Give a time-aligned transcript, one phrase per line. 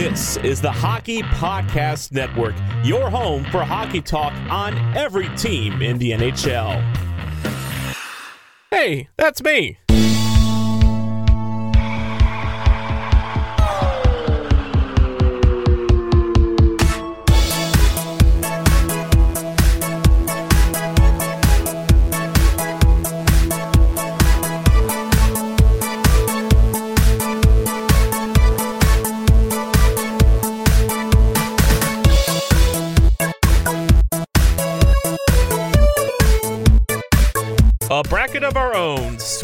[0.00, 5.98] This is the Hockey Podcast Network, your home for hockey talk on every team in
[5.98, 6.80] the NHL.
[8.70, 9.76] Hey, that's me.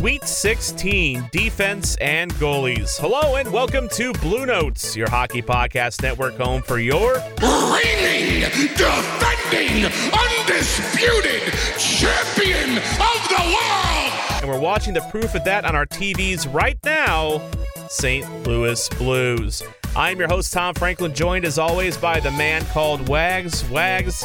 [0.07, 2.97] Sweet 16, defense and goalies.
[2.97, 8.43] Hello and welcome to Blue Notes, your hockey podcast network home for your reigning,
[8.77, 14.13] defending, undisputed champion of the world.
[14.41, 17.43] And we're watching the proof of that on our TVs right now,
[17.89, 18.47] St.
[18.47, 19.61] Louis Blues.
[19.97, 23.69] I'm your host, Tom Franklin, joined as always by the man called Wags.
[23.71, 24.23] Wags,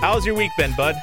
[0.00, 0.96] how's your week been, bud?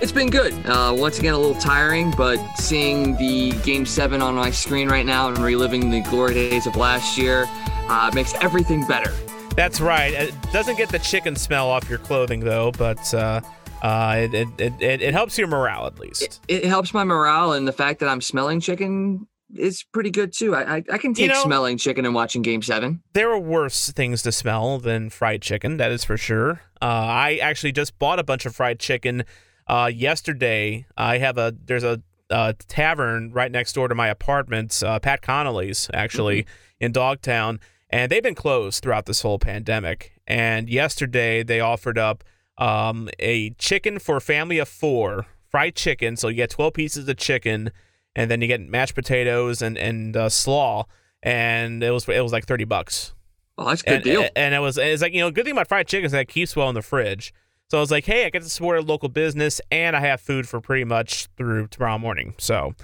[0.00, 0.54] It's been good.
[0.64, 5.04] Uh, once again, a little tiring, but seeing the game seven on my screen right
[5.04, 7.46] now and reliving the glory days of last year
[7.88, 9.12] uh, makes everything better.
[9.56, 10.14] That's right.
[10.14, 13.40] It doesn't get the chicken smell off your clothing, though, but uh,
[13.82, 16.22] uh, it, it, it, it, helps your morale at least.
[16.22, 20.32] It, it, helps my morale, and the fact that I'm smelling chicken is pretty good
[20.32, 20.54] too.
[20.54, 23.02] I, I, I can take you know, smelling chicken and watching game seven.
[23.14, 26.60] There are worse things to smell than fried chicken, that is for sure.
[26.80, 29.24] Uh, I actually just bought a bunch of fried chicken
[29.68, 34.82] uh, yesterday, I have a there's a, a, tavern right next door to my apartment,
[34.82, 36.84] uh, Pat Connolly's actually mm-hmm.
[36.84, 40.12] in Dogtown, and they've been closed throughout this whole pandemic.
[40.26, 42.24] And yesterday they offered up
[42.56, 46.16] um, a chicken for a family of four, fried chicken.
[46.16, 47.70] So you get 12 pieces of chicken,
[48.16, 50.86] and then you get mashed potatoes and and uh, slaw,
[51.22, 53.14] and it was it was like 30 bucks.
[53.58, 54.28] Oh, that's a good and, deal.
[54.34, 56.28] And it was it's like you know, good thing about fried chicken is that it
[56.28, 57.34] keeps well in the fridge.
[57.70, 60.20] So I was like, hey, I get to support a local business and I have
[60.20, 62.34] food for pretty much through tomorrow morning.
[62.38, 62.74] So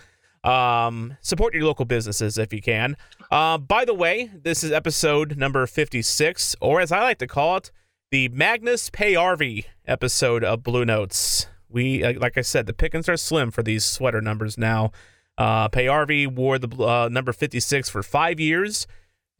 [0.45, 2.97] um, support your local businesses if you can.
[3.31, 7.56] Uh, by the way, this is episode number 56, or as I like to call
[7.56, 7.71] it,
[8.11, 11.47] the Magnus Paajarvi episode of Blue Notes.
[11.71, 14.93] We, like I said, the pickings are slim for these sweater numbers now.
[15.39, 18.87] Uh, Paajarvi wore the uh, number 56 for five years.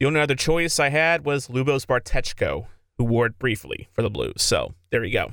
[0.01, 2.67] The only other choice I had was Lubos Bartecko,
[2.99, 4.43] who wore it briefly for the Blues.
[4.43, 5.33] So there you go.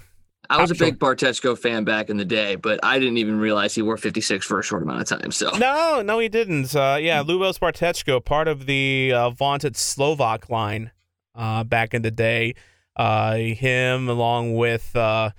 [0.50, 3.74] I was a big Bartecko fan back in the day, but I didn't even realize
[3.74, 5.32] he wore 56 for a short amount of time.
[5.32, 6.76] So no, no, he didn't.
[6.76, 10.92] Uh, yeah, Lubos Bartecko, part of the uh, vaunted Slovak line
[11.36, 12.56] uh, back in the day.
[12.98, 15.30] Uh, him along with uh,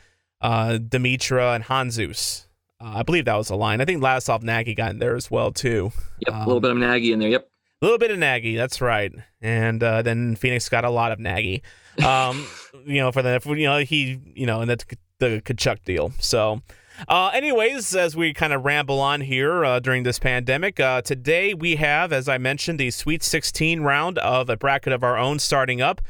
[0.41, 2.47] uh, Demitra and Handzus.
[2.81, 3.81] I believe that was the line.
[3.81, 5.93] I think Ladislav Nagy got in there as well too.
[6.27, 7.29] Yep, um, a little bit of Nagy in there.
[7.29, 7.49] Yep.
[7.81, 9.13] A little bit of Nagy, that's right.
[9.41, 11.63] And then Phoenix got a lot of Nagy
[12.05, 12.47] um,
[12.85, 14.85] you know, for the you know he you know, and that's
[15.19, 16.13] the Tkachuk deal.
[16.19, 16.63] So.
[17.09, 21.55] Uh, anyways, as we kind of ramble on here uh, during this pandemic, uh, today
[21.55, 25.39] we have, as I mentioned, the Sweet 16 round of a bracket of our own
[25.39, 26.03] starting up.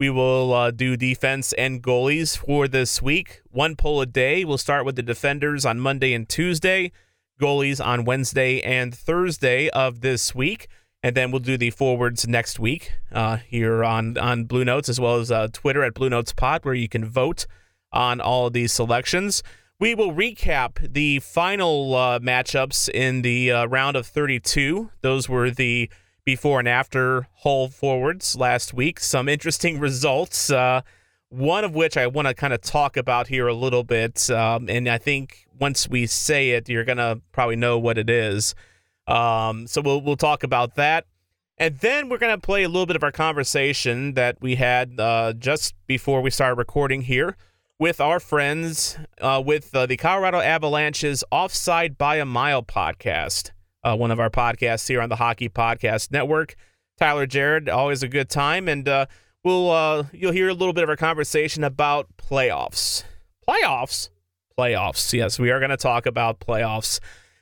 [0.00, 3.42] We will uh, do defense and goalies for this week.
[3.50, 4.44] One poll a day.
[4.46, 6.90] We'll start with the defenders on Monday and Tuesday,
[7.38, 10.68] goalies on Wednesday and Thursday of this week
[11.02, 15.00] and then we'll do the forwards next week uh, here on on Blue Notes as
[15.00, 17.46] well as uh, Twitter at Blue Notes Pod, where you can vote
[17.92, 19.42] on all of these selections.
[19.78, 24.90] We will recap the final uh, matchups in the uh, round of 32.
[25.00, 25.90] Those were the
[26.24, 29.00] before and after Hull forwards last week.
[29.00, 30.50] Some interesting results.
[30.50, 30.82] Uh,
[31.30, 34.68] one of which I want to kind of talk about here a little bit, um,
[34.68, 38.54] and I think once we say it, you're gonna probably know what it is.
[39.10, 41.06] Um, so we'll we'll talk about that,
[41.58, 45.32] and then we're gonna play a little bit of our conversation that we had uh,
[45.32, 47.36] just before we started recording here
[47.80, 53.50] with our friends uh, with uh, the Colorado Avalanche's Offside by a Mile podcast,
[53.82, 56.54] uh, one of our podcasts here on the Hockey Podcast Network.
[56.98, 59.06] Tyler Jared, always a good time, and uh,
[59.42, 63.02] we'll uh, you'll hear a little bit of our conversation about playoffs.
[63.48, 64.10] Playoffs,
[64.56, 65.12] playoffs.
[65.12, 67.00] Yes, we are to talk about playoffs.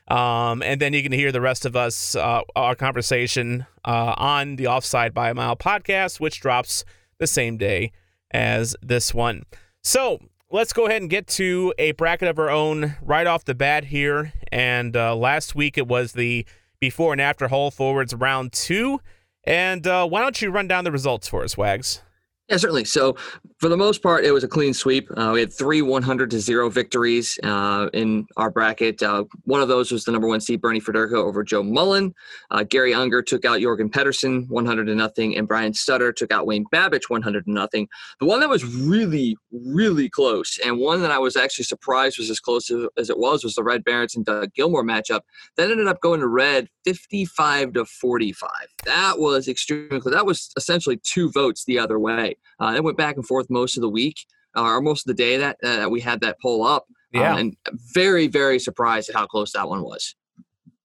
[0.09, 4.57] Um, and then you can hear the rest of us, uh, our conversation uh, on
[4.57, 6.85] the Offside by a Mile podcast, which drops
[7.19, 7.93] the same day
[8.31, 9.45] as this one.
[9.83, 10.19] So
[10.51, 13.85] let's go ahead and get to a bracket of our own right off the bat
[13.87, 14.33] here.
[14.51, 16.47] And uh, last week it was the
[16.81, 19.01] before and after Hull forwards round two.
[19.45, 22.03] And uh, why don't you run down the results for us, Wags?
[22.49, 22.85] Yeah, certainly.
[22.85, 23.15] So,
[23.59, 25.11] for the most part, it was a clean sweep.
[25.17, 29.03] Uh, we had three 100 to zero victories uh, in our bracket.
[29.03, 32.15] Uh, one of those was the number one seed Bernie Federko over Joe Mullen.
[32.51, 36.47] Uh, Gary Unger took out Jorgen Pettersson 100 to nothing, and Brian Sutter took out
[36.47, 37.87] Wayne Babych 100 to nothing.
[38.19, 42.31] The one that was really, really close, and one that I was actually surprised was
[42.31, 45.21] as close as it was, was the Red Berenson and Doug Gilmour matchup.
[45.57, 48.51] That ended up going to Red 55 to 45.
[48.87, 50.15] That was extremely close.
[50.15, 52.38] That was essentially two votes the other way.
[52.61, 54.17] Uh, it went back and forth most of the week
[54.57, 56.87] uh, or most of the day that uh, we had that poll up.
[57.15, 57.39] Uh, Yeah.
[57.39, 57.57] and
[57.95, 60.15] very, very surprised at how close that one was.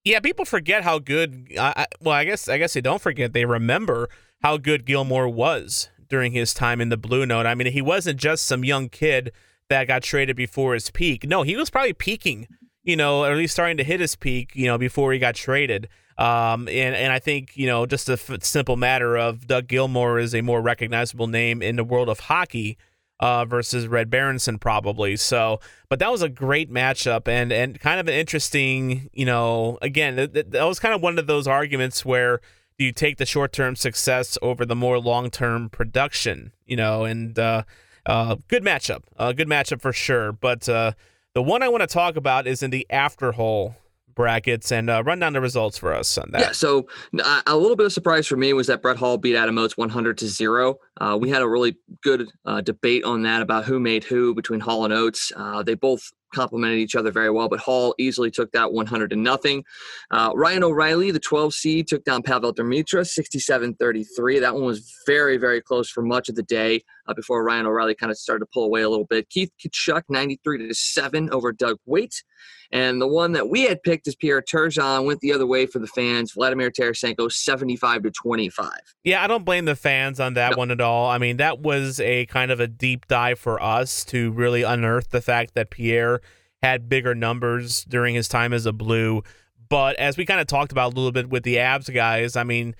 [0.06, 1.48] Yeah, people forget how good.
[1.60, 3.34] I, I, well, I guess I guess they don't forget.
[3.34, 4.10] They remember
[4.42, 7.46] how good Gilmour was during his time in the Blue Note.
[7.46, 9.32] I mean, he wasn't just some young kid
[9.70, 11.26] that got traded before his peak.
[11.28, 12.48] No, he was probably peaking.
[12.84, 14.52] You know, or at least starting to hit his peak.
[14.56, 15.88] You know, before he got traded.
[16.18, 20.20] Um, and and I think you know, just a f- simple matter of Doug Gilmour
[20.22, 22.78] is a more recognizable name in the world of hockey.
[23.20, 28.00] Uh, versus Red Berenson probably so, but that was a great matchup and and kind
[28.02, 31.48] of an interesting, you know, again th- th- that was kind of one of those
[31.48, 32.42] arguments where
[32.78, 37.38] you take the short term success over the more long term production, you know, and
[37.40, 37.64] uh,
[38.06, 40.32] uh, good matchup, uh, good matchup for sure.
[40.32, 40.94] But uh,
[41.34, 43.76] the one I want to talk about is in the after Hull
[44.16, 46.42] brackets and uh, run down the results for us on that.
[46.42, 46.88] Yeah, so
[47.24, 49.78] uh, a little bit of surprise for me was that Brett Hull beat Adam Oates
[49.78, 50.80] 100 to zero.
[51.00, 54.60] Uh, we had a really good uh, debate on that about who made who between
[54.60, 55.32] Hall and Oates.
[55.36, 59.16] Uh, they both complemented each other very well, but Hull easily took that 100 to
[59.16, 59.64] nothing.
[60.12, 64.40] Uh, Ryan O'Reilly, the 12 seed, took down Pavel Demitra 67-33.
[64.42, 67.96] That one was very, very close for much of the day uh, before Ryan O'Reilly
[67.96, 69.30] kind of started to pull away a little bit.
[69.30, 72.24] Keith Tkachuk 93 to seven over Doug Weight.
[72.72, 75.78] And the one that we had picked is Pierre Turgeon went the other way for
[75.78, 76.32] the fans.
[76.32, 78.72] Vladimir Tarasenko 75 to 25.
[79.04, 80.58] Yeah, I don't blame the fans on that No.
[80.58, 81.08] one at all.
[81.08, 85.12] I mean, that was a kind of a deep dive for us to really unearth
[85.12, 86.22] the fact that Pierre
[86.64, 89.22] had bigger numbers during his time as a blue.
[89.70, 92.44] But as we kind of talked about a little bit with the Avs guys, I
[92.44, 92.76] mean,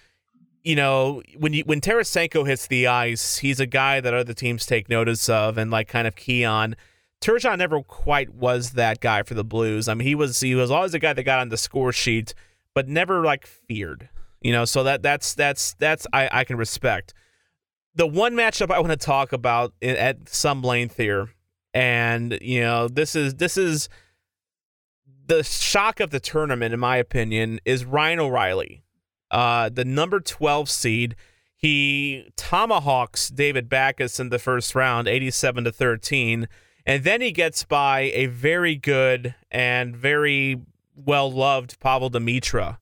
[0.64, 4.66] you know, when you when Tarasenko hits the ice, he's a guy that other teams
[4.66, 6.76] take notice of and like kind of key on.
[7.20, 9.88] Turgeon never quite was that guy for the Blues.
[9.88, 12.34] I mean, he was he was always the guy that got on the score sheet,
[12.74, 14.10] but never like feared.
[14.42, 17.14] You know, so that that's that's that's I, I can respect.
[17.96, 21.30] The one matchup I want to talk about eh, at some length here,
[21.74, 23.90] and you know, this is this is
[25.26, 28.84] the shock of the tournament, in my opinion, is Ryan O'Reilly,
[29.32, 31.16] uh, the number twelve seed.
[31.56, 36.48] He tomahawks David Backes in the first round, eighty-seven to thirteen,
[36.86, 40.62] and then he gets by a very good and very
[40.96, 42.78] well loved Pavel Demitra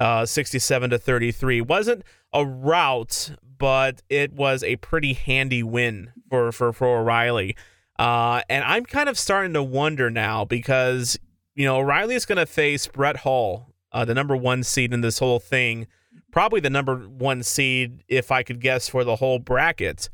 [0.00, 1.60] uh, 67 to 33.
[1.60, 2.02] Wasn't
[2.32, 7.54] a rout, but it was a pretty handy win for for for O'Reilly.
[8.00, 11.18] Uh, and I'm kind of starting to wonder now because
[11.54, 15.02] you know O'Reilly is going to face Brett Hull, uh, the number one seed in
[15.02, 15.86] this whole thing,
[16.32, 20.08] probably the number one seed if I could guess for the whole bracket.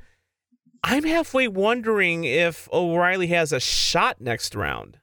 [0.83, 4.99] I'm halfway wondering if O'Reilly has a shot next round.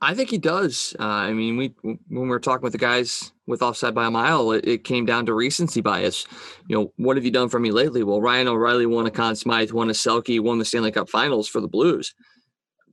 [0.00, 0.94] I think he does.
[1.00, 4.10] Uh, I mean, we when we were talking with the guys with Offside by a
[4.10, 6.26] Mile, it, it came down to recency bias.
[6.68, 8.02] You know, what have you done for me lately?
[8.02, 11.48] Well, Ryan O'Reilly won a Conn Smythe, won a Selke, won the Stanley Cup Finals
[11.48, 12.14] for the Blues.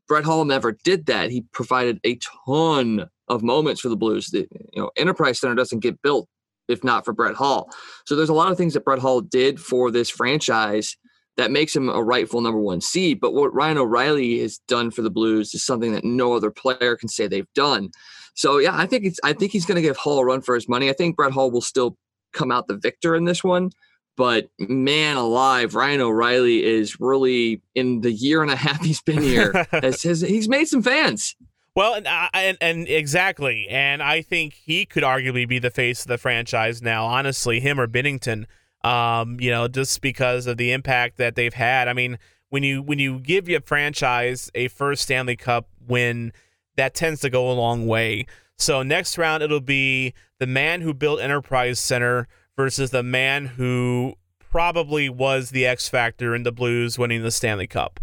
[0.07, 1.31] Brett Hull never did that.
[1.31, 4.27] He provided a ton of moments for the Blues.
[4.27, 6.27] The, you know, Enterprise Center doesn't get built
[6.67, 7.69] if not for Brett Hull.
[8.05, 10.97] So there's a lot of things that Brett Hull did for this franchise
[11.35, 13.19] that makes him a rightful number one seed.
[13.19, 16.95] But what Ryan O'Reilly has done for the Blues is something that no other player
[16.95, 17.89] can say they've done.
[18.33, 20.55] So yeah, I think it's I think he's going to give Hull a run for
[20.55, 20.89] his money.
[20.89, 21.97] I think Brett Hull will still
[22.33, 23.71] come out the victor in this one.
[24.15, 29.23] But man alive, Ryan O'Reilly is really in the year and a half he's been
[29.23, 29.65] here.
[29.71, 31.35] has, has, he's made some fans.
[31.75, 36.07] Well, and, and and exactly, and I think he could arguably be the face of
[36.07, 37.05] the franchise now.
[37.05, 38.45] Honestly, him or Binnington,
[38.83, 41.87] um, you know, just because of the impact that they've had.
[41.87, 46.31] I mean, when you when you give your franchise a first Stanley Cup win,
[46.75, 48.25] that tends to go a long way.
[48.57, 54.15] So next round it'll be the man who built Enterprise Center versus the man who
[54.39, 57.99] probably was the X factor in the Blues winning the Stanley Cup.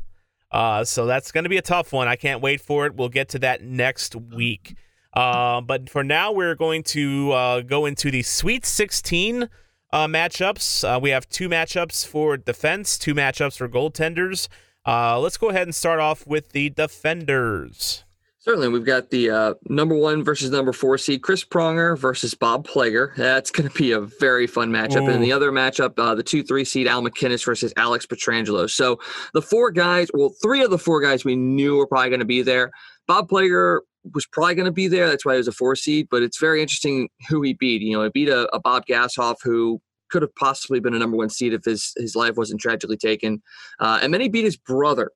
[0.50, 2.08] Uh, so that's going to be a tough one.
[2.08, 2.96] I can't wait for it.
[2.96, 4.74] We'll get to that next week.
[5.12, 9.48] Uh, but for now, we're going to uh, go into the Sweet 16
[9.92, 10.84] uh, matchups.
[10.84, 14.48] Uh, we have two matchups for defense, two matchups for goaltenders.
[14.86, 18.04] Uh, let's go ahead and start off with the defenders.
[18.42, 22.66] Certainly, we've got the uh, number one versus number four seed, Chris Pronger versus Bob
[22.66, 23.14] Plager.
[23.14, 25.06] That's going to be a very fun matchup.
[25.06, 25.10] Ooh.
[25.10, 28.68] And the other matchup, uh, the two three seed, Al MacInnis versus Alex Pietrangelo.
[28.70, 28.98] So
[29.34, 32.24] the four guys, well, three of the four guys we knew were probably going to
[32.26, 32.70] be there.
[33.06, 33.80] Bob Plager
[34.14, 35.06] was probably going to be there.
[35.06, 36.08] That's why he was a four seed.
[36.10, 37.82] But it's very interesting who he beat.
[37.82, 41.18] You know, he beat a, a Bob Gassoff who could have possibly been a number
[41.18, 43.42] one seed if his his life wasn't tragically taken.
[43.80, 45.10] Uh, and then he beat his brother,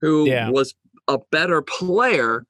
[0.00, 0.48] who Yeah.
[0.48, 0.74] was
[1.06, 2.46] a better player,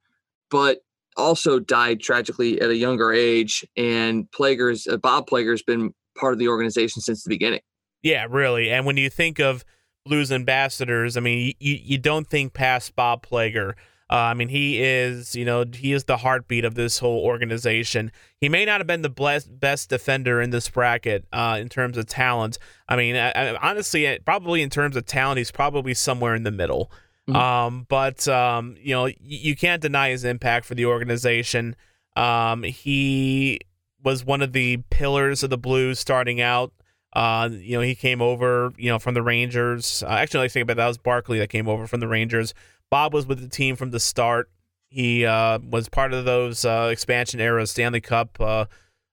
[0.52, 0.80] but
[1.16, 3.66] also died tragically at a younger age.
[3.76, 7.60] And Plager's uh, Bob Plager's been part of the organization since the beginning.
[8.02, 8.70] Yeah, really.
[8.70, 9.64] And when you think of
[10.04, 13.74] Blues ambassadors, I mean, you, you don't think past Bob Plager.
[14.10, 18.12] Uh, I mean, he is, you know, he is the heartbeat of this whole organization.
[18.38, 21.96] He may not have been the blessed, best defender in this bracket uh, in terms
[21.96, 22.58] of talent.
[22.88, 26.50] I mean, I, I, honestly, probably in terms of talent, he's probably somewhere in the
[26.50, 26.90] middle.
[27.28, 27.36] Mhm.
[27.36, 31.76] Um, but um, you know, y- you can't deny his impact for the organization.
[32.16, 33.60] Um, he
[34.02, 36.72] was one of the pillars of the Blues starting out.
[37.14, 40.02] Uh, you know, he came over, you know, from the Rangers.
[40.02, 42.54] Uh, actually, I think about that was Barclay that came over from the Rangers.
[42.90, 44.50] Bob was with the team from the start.
[44.88, 48.64] He uh, was part of those uh, expansion era Stanley Cup uh,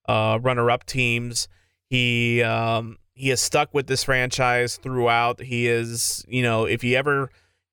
[0.07, 1.47] uh, runner-up teams.
[1.89, 5.41] He um, he has stuck with this franchise throughout.
[5.41, 7.29] He is, you know, if you ever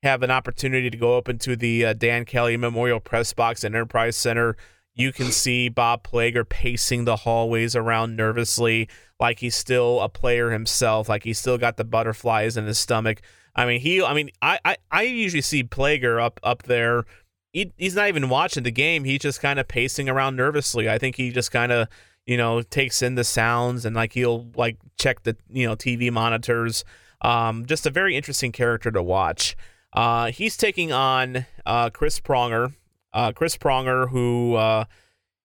[0.06, 3.72] have an opportunity to go up into the uh, Dan Kelly Memorial Press Box at
[3.72, 4.56] Enterprise Center,
[4.94, 8.88] you can see Bob Plager pacing the hallways around nervously,
[9.20, 13.20] like he's still a player himself, like he's still got the butterflies in his stomach.
[13.54, 14.02] I mean, he.
[14.02, 14.58] I mean, I.
[14.64, 17.04] I, I usually see Plager up up there.
[17.52, 19.04] He, he's not even watching the game.
[19.04, 20.88] He's just kind of pacing around nervously.
[20.90, 21.88] I think he just kind of,
[22.26, 26.12] you know, takes in the sounds and like he'll like check the you know TV
[26.12, 26.84] monitors.
[27.22, 29.56] Um, just a very interesting character to watch.
[29.92, 32.74] Uh, he's taking on uh, Chris Pronger.
[33.12, 34.84] Uh, Chris Pronger, who uh,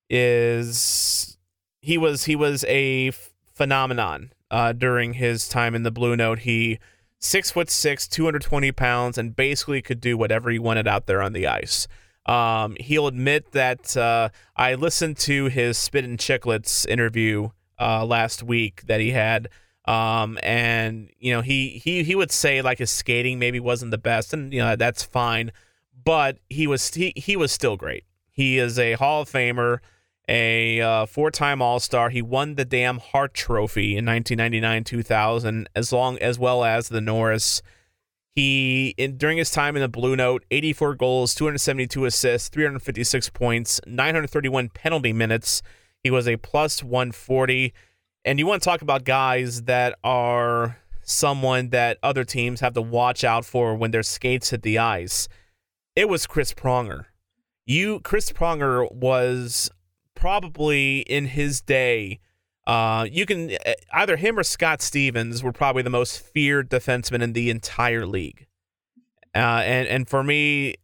[0.09, 1.37] is
[1.81, 3.11] he was he was a
[3.53, 6.39] phenomenon uh, during his time in the Blue Note.
[6.39, 6.79] He
[7.17, 11.05] six foot six, two hundred twenty pounds, and basically could do whatever he wanted out
[11.05, 11.87] there on the ice.
[12.25, 18.83] Um, he'll admit that uh, I listened to his Spit and Chicklets interview last week
[18.87, 19.49] that he had.
[19.91, 23.97] Um, and you know, he, he, he would say like his skating maybe wasn't the
[23.97, 25.51] best and you know, that's fine,
[26.05, 28.05] but he was, he, he was still great.
[28.31, 29.79] He is a Hall of Famer,
[30.29, 32.09] a uh, four-time All-Star.
[32.09, 37.01] He won the damn Hart Trophy in 1999, 2000, as long as well as the
[37.01, 37.61] Norris.
[38.33, 43.81] He in during his time in the Blue Note, 84 goals, 272 assists, 356 points,
[43.85, 45.61] 931 penalty minutes.
[46.01, 47.73] He was a plus 140.
[48.23, 52.81] And you want to talk about guys that are someone that other teams have to
[52.81, 55.27] watch out for when their skates hit the ice.
[55.95, 57.05] It was Chris Pronger.
[57.65, 59.69] You Chris Pronger was
[60.15, 62.19] probably in his day
[62.67, 63.51] uh, you can
[63.91, 68.47] either him or Scott Stevens were probably the most feared defenseman in the entire league.
[69.33, 70.75] Uh, and and for me,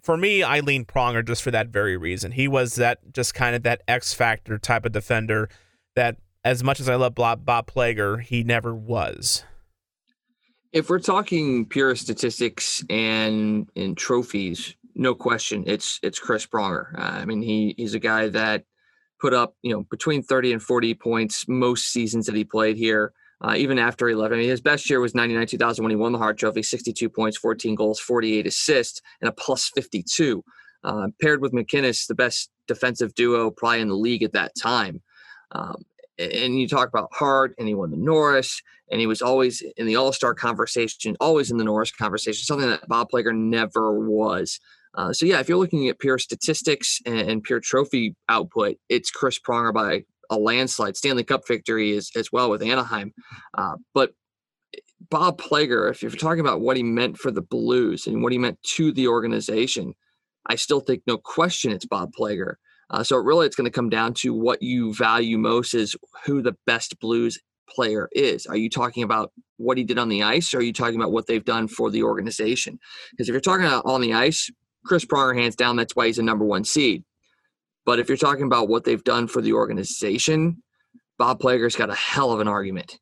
[0.00, 2.32] for me, I lean Pronger just for that very reason.
[2.32, 5.48] He was that just kind of that X factor type of defender
[5.94, 9.42] that, as much as I love Bob, Bob Plager, he never was.
[10.72, 16.96] If we're talking pure statistics and and trophies, no question, it's it's Chris Pronger.
[16.96, 18.62] Uh, I mean, he he's a guy that
[19.20, 23.12] put up you know between 30 and 40 points most seasons that he played here.
[23.40, 25.96] Uh, even after he left, I mean, his best year was 99 2000 when he
[25.96, 30.44] won the Hart Trophy 62 points, 14 goals, 48 assists, and a plus 52.
[30.84, 35.02] Uh, paired with MacInnis, the best defensive duo probably in the league at that time.
[35.52, 35.82] Um,
[36.18, 39.86] and you talk about Hart, and he won the Norris, and he was always in
[39.86, 44.58] the All Star conversation, always in the Norris conversation, something that Bob Plager never was.
[44.94, 49.10] Uh, so yeah, if you're looking at pure statistics and, and, pure trophy output, it's
[49.10, 50.96] Chris Pronger by a landslide.
[50.96, 53.12] Stanley Cup victory is as well with Anaheim,
[53.58, 54.14] uh, but
[55.10, 58.38] Bob Plager, if you're talking about what he meant for the Blues and what he
[58.38, 59.92] meant to the organization,
[60.46, 62.54] I still think no question it's Bob Plager.
[62.90, 66.40] Uh, so really, it's going to come down to what you value most is who
[66.40, 67.38] the best Blues
[67.68, 68.46] player is.
[68.46, 71.12] Are you talking about what he did on the ice, or are you talking about
[71.12, 72.78] what they've done for the organization?
[73.10, 74.50] Because if you're talking about on the ice,
[74.84, 77.04] Chris Pronger, hands down, that's why he's a number one seed.
[77.84, 80.62] But if you're talking about what they've done for the organization,
[81.18, 82.98] Bob Plager's got a hell of an argument.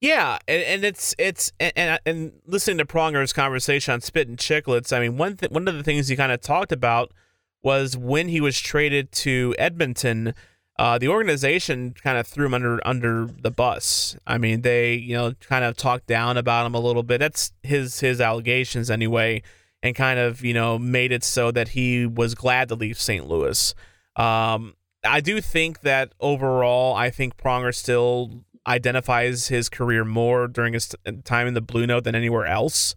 [0.00, 4.96] Yeah, and, and it's it's and, and listening to Pronger's conversation on Spit and Chicklets,
[4.96, 7.12] I mean one th- one of the things he kind of talked about
[7.62, 10.34] was when he was traded to Edmonton,
[10.78, 14.16] uh, the organization kind of threw him under under the bus.
[14.26, 17.18] I mean, they you know kind of talked down about him a little bit.
[17.18, 19.42] That's his his allegations anyway.
[19.82, 23.26] and kind of you know made it so that he was glad to leave St.
[23.26, 23.74] Louis.
[24.16, 24.74] Um,
[25.04, 30.94] I do think that overall, I think Pronger still identifies his career more during his
[31.24, 32.94] time in the Blue Note than anywhere else.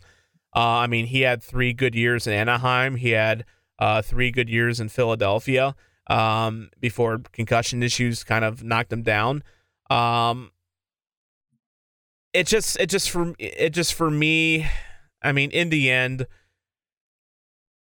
[0.56, 2.96] Uh, I mean, he had three good years in Anaheim.
[2.96, 3.46] He had
[3.84, 5.76] uh, three good years in Philadelphia
[6.08, 9.44] um, before concussion issues kind of knocked him down.
[9.90, 10.52] Um,
[12.32, 14.66] it just, it just for it just for me.
[15.22, 16.28] I mean, in the end,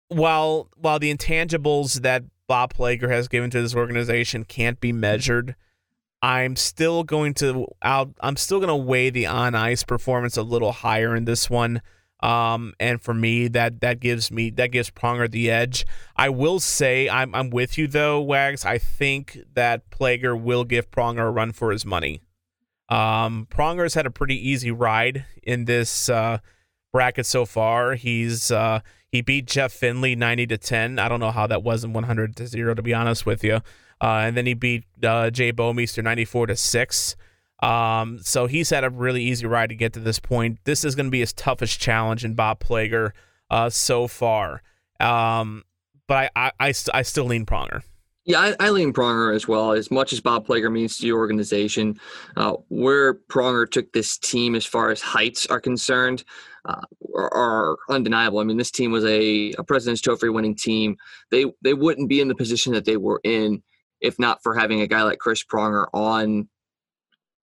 [0.09, 5.55] while while the intangibles that Bob Plager has given to this organization can't be measured,
[6.21, 8.09] I'm still going to out.
[8.19, 11.81] I'm still going to weigh the on ice performance a little higher in this one.
[12.23, 15.85] Um, and for me, that that gives me that gives Pronger the edge.
[16.15, 18.63] I will say I'm I'm with you though, Wags.
[18.63, 22.21] I think that Plager will give Pronger a run for his money.
[22.87, 26.37] Um, Pronger's had a pretty easy ride in this uh,
[26.93, 27.95] bracket so far.
[27.95, 28.79] He's uh,
[29.11, 30.99] he beat Jeff Finley 90 to 10.
[30.99, 33.55] I don't know how that wasn't 100 to 0 to be honest with you.
[34.01, 37.15] Uh, and then he beat uh, Jay Bouwmeester 94 to 6.
[37.63, 40.59] Um, so he's had a really easy ride to get to this point.
[40.65, 43.11] This is going to be his toughest challenge in Bob Plager
[43.49, 44.61] uh, so far.
[44.99, 45.63] Um,
[46.05, 47.83] but I, I, I, I still lean Pronger.
[48.25, 49.71] Yeah, I, I, lean Pronger as well.
[49.71, 51.99] As much as Bob Plager means to your organization,
[52.35, 56.23] uh, where Pronger took this team as far as heights are concerned,
[56.65, 56.81] uh,
[57.15, 58.39] are, are, undeniable.
[58.39, 60.95] I mean, this team was a, a President's Trophy winning team.
[61.31, 63.61] They they wouldn't be in the position that they were in
[64.03, 66.47] if not for having a guy like Chris Pronger on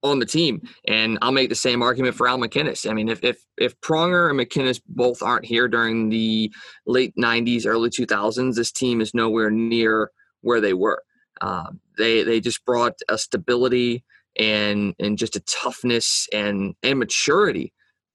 [0.03, 0.63] on the team.
[0.87, 2.89] And I'll make the same argument for Al MacInnis.
[2.89, 6.53] I mean, if if if Pronger and MacInnis both aren't here during the
[6.87, 10.11] late '90s, early 2000s, this team is nowhere near
[10.43, 11.03] where they were.
[11.41, 14.05] Um, they they just brought a stability
[14.39, 17.73] and and just a toughness and and maturity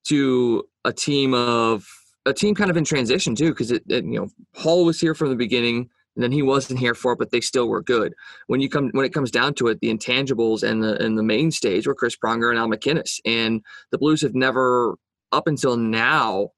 [0.07, 1.85] to a team of
[2.25, 5.13] a team kind of in transition too because it, it, you know Hull was here
[5.13, 8.13] from the beginning and then he wasn't here for it but they still were good
[8.47, 11.23] when you come when it comes down to it the intangibles and the and the
[11.23, 14.95] main stage were Chris Pronger and Al MacInnis and the Blues have never
[15.31, 16.49] up until now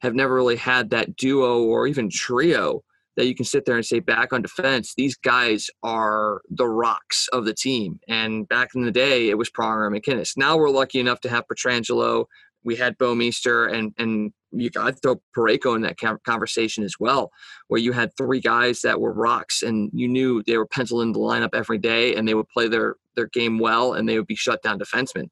[0.00, 2.82] have never really had that duo or even trio
[3.16, 7.28] that you can sit there and say back on defense, these guys are the rocks
[7.32, 8.00] of the team.
[8.08, 10.36] And back in the day, it was Pronger and MacInnis.
[10.36, 12.24] Now we're lucky enough to have Pietrangelo.
[12.64, 17.30] We had Bouwmeester and and you got throw Parayko in that conversation as well,
[17.68, 21.12] where you had three guys that were rocks, and you knew they were penciled in
[21.12, 24.26] the lineup every day, and they would play their their game well, and they would
[24.26, 25.28] be shut down defensemen.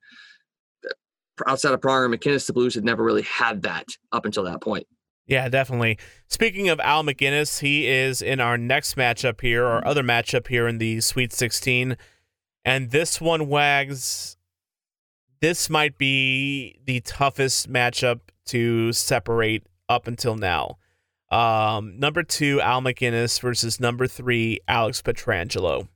[0.85, 0.91] Uh,
[1.47, 4.63] outside of Pronger and MacInnis, the Blues had never really had that up until that
[4.63, 4.87] point.
[5.27, 5.97] Yeah, definitely.
[6.29, 10.67] Speaking of Al MacInnis, he is in our next matchup here, our other matchup here
[10.67, 11.97] in the Sweet 16.
[12.65, 14.37] And this one, Wags,
[15.41, 20.79] this might be the toughest matchup to separate up until now.
[21.31, 25.89] Um, number two, Al MacInnis versus number three, Alex Pietrangelo.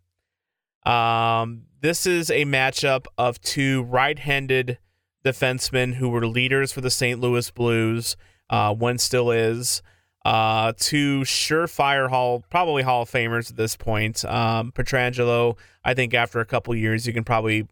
[0.86, 4.78] Um, this is a matchup of two right handed
[5.24, 7.18] defensemen who were leaders for the St.
[7.18, 8.16] Louis Blues
[8.50, 9.82] uh, one still is.
[10.24, 14.24] Uh, two surefire Hall, probably Hall of Famers at this point.
[14.24, 17.66] Um, Pietrangelo, I think after a couple years, you can probably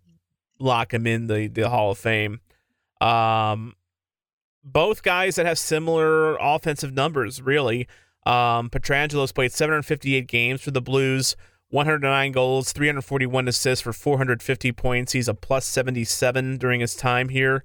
[0.63, 2.41] lock him in the, the Hall of Fame.
[3.01, 3.75] Um,
[4.65, 7.89] both guys that have similar offensive numbers, really.
[8.25, 11.37] Um, Pietrangelo's played 758 games for the Blues,
[11.71, 15.13] 109 goals, 341 assists for 450 points.
[15.13, 17.65] He's a plus 77 during his time here.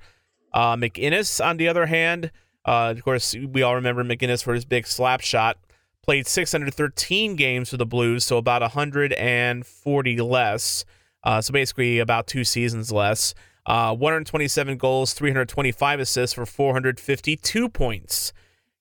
[0.54, 2.32] Uh, MacInnis, on the other hand,
[2.66, 5.58] uh, of course, we all remember MacInnis for his big slap shot.
[6.04, 10.86] Played 613 games for the Blues, so about 140 less.
[11.28, 13.34] Uh, so basically, about two seasons less.
[13.66, 18.32] Uh, 127 goals, 325 assists for 452 points.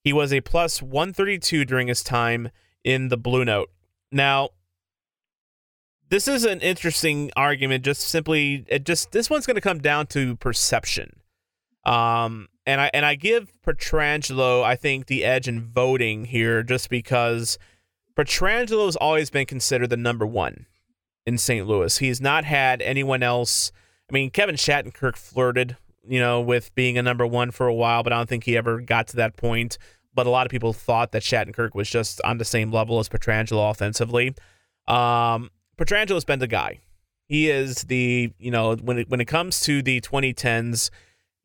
[0.04, 2.50] He was a plus 132 during his time
[2.85, 3.72] in the Blue Note.
[4.12, 4.50] Now,
[6.09, 7.85] this is an interesting argument.
[7.85, 11.22] Just simply, it just this one's going to come down to perception.
[11.85, 16.90] Um, and I and I give Pietrangelo, I think, the edge in voting here just
[16.90, 17.59] because
[18.16, 20.66] Pietrangelo has always been considered the number one
[21.26, 21.66] in St.
[21.66, 21.98] Louis.
[21.98, 23.72] He's not had anyone else.
[24.10, 28.02] I mean, Kevin Shattenkirk flirted, you know, with being a number one for a while,
[28.02, 29.78] but I don't think he ever got to that point.
[30.14, 33.08] But a lot of people thought that Shattenkirk was just on the same level as
[33.08, 34.34] Pietrangelo offensively.
[34.86, 36.80] Um, Pietrangelo's been the guy.
[37.26, 40.90] He is the, you know, when it, when it comes to the 2010s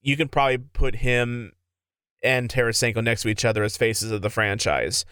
[0.01, 1.53] you can probably put him
[2.23, 5.05] and Tarasenko next to each other as faces of the franchise.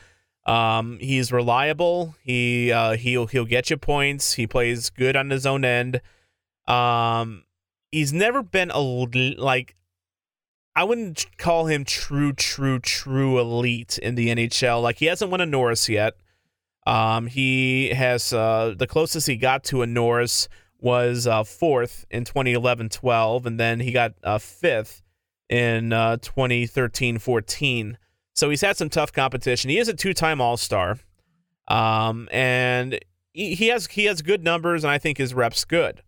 [0.45, 2.15] Um, he's reliable.
[2.23, 4.33] He uh, he'll he'll get you points.
[4.33, 6.01] He plays good on his own end.
[6.67, 7.43] Um,
[7.91, 9.75] he's never been a like
[10.75, 14.81] I wouldn't call him true, true, true elite in the NHL.
[14.81, 16.15] Like he hasn't won a Norris yet.
[16.87, 20.47] Um, he has uh, the closest he got to a Norris
[20.79, 25.03] was uh, fourth in 2011-12, and then he got uh, fifth
[25.49, 27.95] in uh, 2013-14.
[28.39, 29.69] So he's had some tough competition.
[29.69, 30.97] He is a two-time All-Star,
[31.67, 32.97] um, and
[33.33, 36.03] he, he has he has good numbers, and I think his reps good.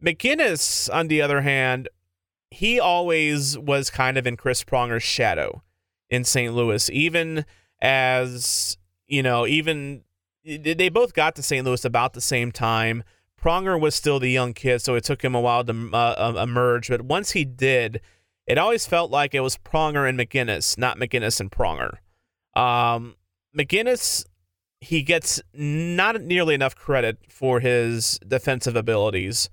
[0.00, 1.88] MacInnis, on the other hand,
[2.52, 5.64] he always was kind of in Chris Pronger's shadow
[6.08, 6.54] in St.
[6.54, 7.44] Louis, even
[7.80, 10.04] as you know, even
[10.44, 11.66] they both got to St.
[11.66, 13.02] Louis about the same time.
[13.42, 16.40] Pronger was still the young kid, so it took him a while to uh, uh,
[16.40, 16.88] emerge.
[16.90, 18.00] But once he did,
[18.46, 21.98] it always felt like it was Pronger and MacInnis, not MacInnis and Pronger.
[22.54, 23.16] Um,
[23.56, 24.24] MacInnis,
[24.80, 29.48] he gets not nearly enough credit for his defensive abilities.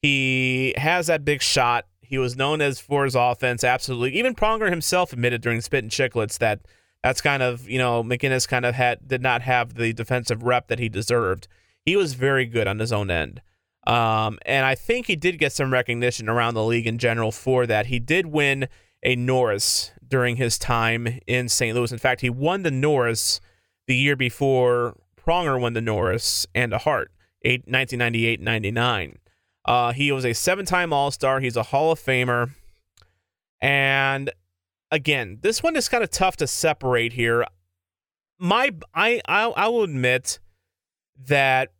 [0.00, 1.86] He has that big shot.
[2.00, 4.18] He was known as for his offense, absolutely.
[4.18, 6.60] Even Pronger himself admitted during Spit and Chicklets that
[7.02, 10.68] that's kind of you know MacInnis kind of had did not have the defensive rep
[10.68, 11.48] that he deserved.
[11.84, 13.40] He was very good on his own end.
[13.86, 17.66] Um, and I think he did get some recognition around the league in general for
[17.66, 17.86] that.
[17.86, 18.68] He did win
[19.02, 21.74] a Norris during his time in St.
[21.74, 21.90] Louis.
[21.90, 23.40] In fact, he won the Norris
[23.86, 27.10] the year before Pronger won the Norris and a Hart,
[27.42, 29.18] 1998 99.
[29.64, 31.40] Uh, he was a seven time All Star.
[31.40, 32.50] He's a Hall of Famer.
[33.60, 34.30] And
[34.90, 37.44] again, this one is kind of tough to separate here.
[38.38, 40.40] My, I, I, I will admit
[41.26, 41.72] that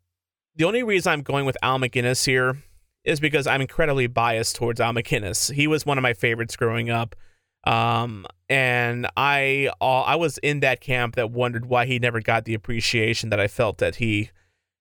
[0.56, 2.58] the only reason I'm going with Al MacInnis here
[3.04, 5.52] is because I'm incredibly biased towards Al MacInnis.
[5.52, 7.16] He was one of my favorites growing up.
[7.64, 12.44] Um, and I uh, I was in that camp that wondered why he never got
[12.44, 14.30] the appreciation that I felt that he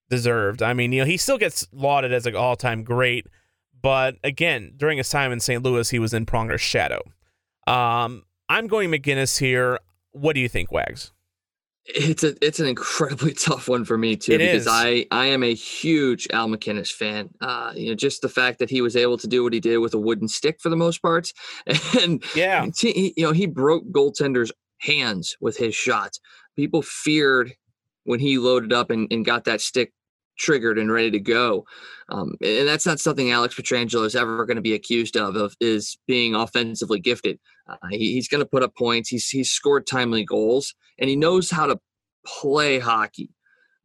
[0.10, 0.64] deserved.
[0.64, 3.28] I mean, you know, he still gets lauded as an all-time great,
[3.82, 5.62] but again, during his time in St.
[5.64, 7.02] Louis, he was in Pronger's shadow.
[7.68, 9.80] Um, I'm going MacInnis here.
[10.12, 11.14] What do you think, Wags?
[11.86, 14.68] It's a it's an incredibly tough one for me too it because is.
[14.70, 17.30] I I am a huge Al MacInnis fan.
[17.42, 19.78] Uh, you know, just the fact that he was able to do what he did
[19.78, 21.32] with a wooden stick for the most part,
[22.02, 26.20] and yeah, he, you know, he broke goaltenders' hands with his shots.
[26.56, 27.54] People feared
[28.04, 29.92] when he loaded up and, and got that stick
[30.42, 31.66] triggered and ready to go.
[32.10, 35.56] Um, and that's not something Alex Pietrangelo is ever going to be accused of, of
[35.62, 37.40] is being offensively gifted.
[37.70, 39.10] Uh, he, he's going to put up points.
[39.10, 41.80] He's, he's scored timely goals and he knows how to
[42.26, 43.30] play hockey.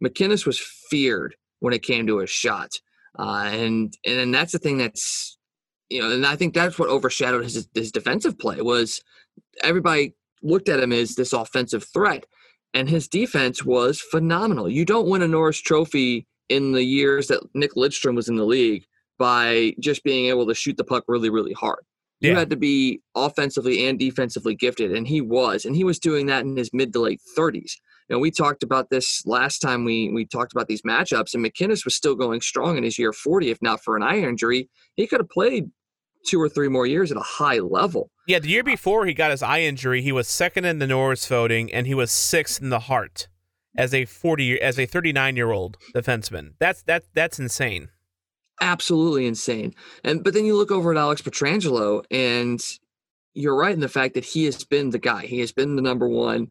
[0.03, 0.59] MacInnis was
[0.91, 2.71] feared when it came to his shot.
[3.19, 5.39] Uh, and, and that's the thing that's,
[5.89, 9.01] you know, and I think that's what overshadowed his, his defensive play was
[9.63, 12.27] everybody looked at him as this offensive threat
[12.75, 14.69] and his defense was phenomenal.
[14.69, 18.45] You don't win a Norris trophy in the years that Nick Lidstrom was in the
[18.45, 18.85] league
[19.19, 21.81] by just being able to shoot the puck really, really hard.
[22.21, 25.65] You had to be offensively and defensively gifted, and he was.
[25.65, 27.73] And he was doing that in his mid to late 30s.
[28.09, 31.45] You know, we talked about this last time we we talked about these matchups, and
[31.45, 33.51] MacInnis was still going strong in his year 40.
[33.51, 35.71] If not for an eye injury, he could have played
[36.27, 38.11] two or three more years at a high level.
[38.27, 41.27] Yeah, the year before he got his eye injury, he was second in the Norris
[41.27, 43.29] voting, and he was sixth in the Hart
[43.77, 46.55] as a 40 as a 39 year old defenseman.
[46.59, 47.91] That's that that's insane.
[48.61, 49.75] Absolutely insane.
[50.05, 52.61] And but then you look over at Alex Pietrangelo and
[53.35, 55.27] you're right in the fact that he has been the guy.
[55.27, 56.49] He has been the number one.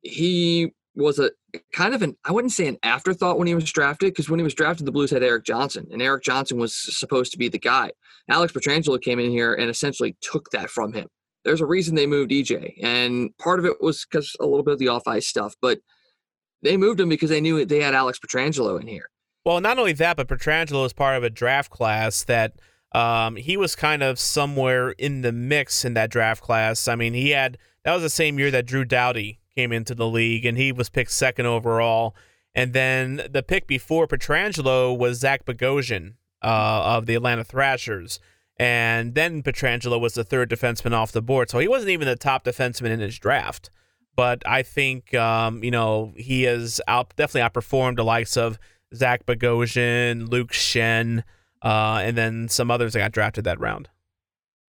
[0.00, 1.30] He was a
[1.72, 4.44] kind of an I wouldn't say an afterthought when he was drafted because when he
[4.44, 7.58] was drafted the Blues had Erik Johnson and Erik Johnson was supposed to be the
[7.58, 7.90] guy.
[8.28, 11.08] Alex Pietrangelo came in here and essentially took that from him.
[11.44, 14.72] There's a reason they moved EJ and part of it was because a little bit
[14.72, 15.80] of the off ice stuff, but
[16.62, 19.10] they moved him because they knew they had Alex Pietrangelo in here.
[19.44, 22.54] Well, not only that, but Pietrangelo is part of a draft class that
[22.92, 26.88] um, he was kind of somewhere in the mix in that draft class.
[26.88, 30.06] I mean, he had that was the same year that Drew Doughty came into the
[30.06, 32.14] league, and he was picked second overall.
[32.54, 38.18] And then the pick before Pietrangelo was Zach Bogosian uh, of the Atlanta Thrashers.
[38.58, 41.48] And then Pietrangelo was the third defenseman off the board.
[41.48, 43.70] So he wasn't even the top defenseman in his draft
[44.16, 48.58] but I think um, you know he has out definitely outperformed the likes of
[48.94, 51.22] Zach Bogosian, Luke Schenn,
[51.62, 53.88] uh, and then some others that got drafted that round.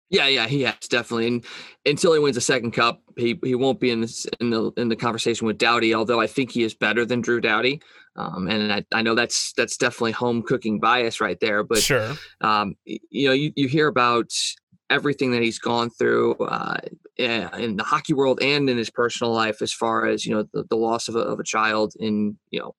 [0.10, 1.28] Yeah, yeah, he has definitely.
[1.28, 1.46] And
[1.86, 4.90] until he wins a second cup, he he won't be in this in the in
[4.90, 5.94] the conversation with Doughty.
[5.94, 7.80] Although I think he is better than Drew Doughty,
[8.16, 11.64] um, and I, I know that's that's definitely home cooking bias right there.
[11.64, 14.32] But sure, um, you know, you, you hear about
[14.90, 16.78] everything that he's gone through uh,
[17.18, 20.64] in the hockey world and in his personal life, as far as you know, the,
[20.70, 22.76] the loss of a, of a child in you know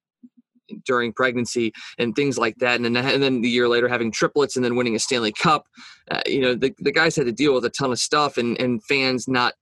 [0.85, 2.77] during pregnancy and things like that.
[2.77, 5.67] And then, and then the year later having triplets and then winning a Stanley Cup.
[6.11, 8.61] Uh, you know, the, the guy's had to deal with a ton of stuff and,
[8.61, 9.55] and fans not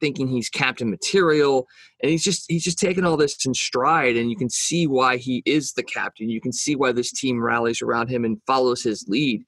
[0.00, 1.66] thinking he's captain material
[2.02, 5.16] and he's just he's just taking all this in stride and you can see why
[5.16, 8.82] he is the captain you can see why this team rallies around him and follows
[8.82, 9.44] his lead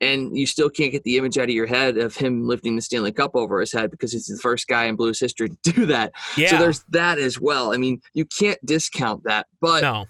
[0.00, 2.82] and you still can't get the image out of your head of him lifting the
[2.82, 5.86] Stanley Cup over his head because he's the first guy in Blues history to do
[5.86, 6.12] that.
[6.36, 6.50] Yeah.
[6.50, 7.72] So there's that as well.
[7.72, 10.06] I mean, you can't discount that, but No.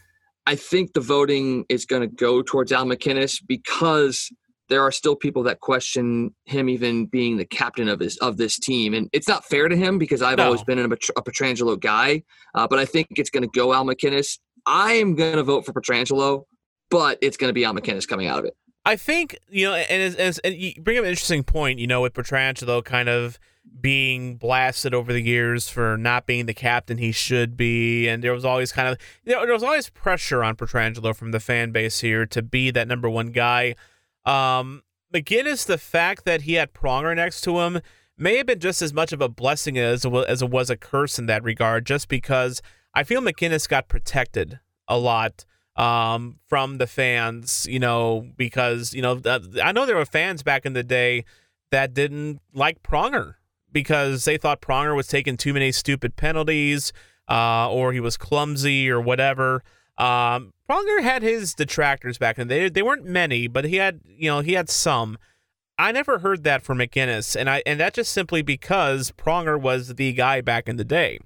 [0.46, 4.30] I think the voting is going to go towards Al MacInnis because
[4.70, 8.58] there are still people that question him even being the captain of his of this
[8.58, 10.44] team, and it's not fair to him because I've No.
[10.46, 12.22] always been a, a Pietrangelo guy.
[12.54, 14.38] Uh, but I think it's going to go Al MacInnis.
[14.66, 16.44] I am going to vote for Pietrangelo,
[16.90, 18.54] but it's going to be Al MacInnis coming out of it.
[18.88, 21.78] I think you know, and as, as and you bring up an interesting point.
[21.78, 23.38] You know, with Pietrangelo kind of
[23.82, 28.32] being blasted over the years for not being the captain he should be, and there
[28.32, 28.96] was always kind of
[29.26, 32.70] you know, there was always pressure on Pietrangelo from the fan base here to be
[32.70, 33.74] that number one guy.
[34.24, 37.82] Um, MacInnis, the fact that he had Pronger next to him
[38.16, 41.18] may have been just as much of a blessing as as it was a curse
[41.18, 42.62] in that regard, just because
[42.94, 45.44] I feel MacInnis got protected a lot
[45.78, 49.20] um, from the fans, you know, because, you know,
[49.62, 51.24] I know there were fans back in the day
[51.70, 53.34] that didn't like Pronger
[53.72, 56.92] because they thought Pronger was taking too many stupid penalties
[57.30, 59.62] uh, or he was clumsy or whatever.
[59.98, 62.68] Um, Pronger had his detractors back in the day.
[62.68, 65.16] They weren't many, but he had, you know, he had some.
[65.78, 69.94] I never heard that from MacInnis, and I and that just simply because Pronger was
[69.94, 71.20] the guy back in the day.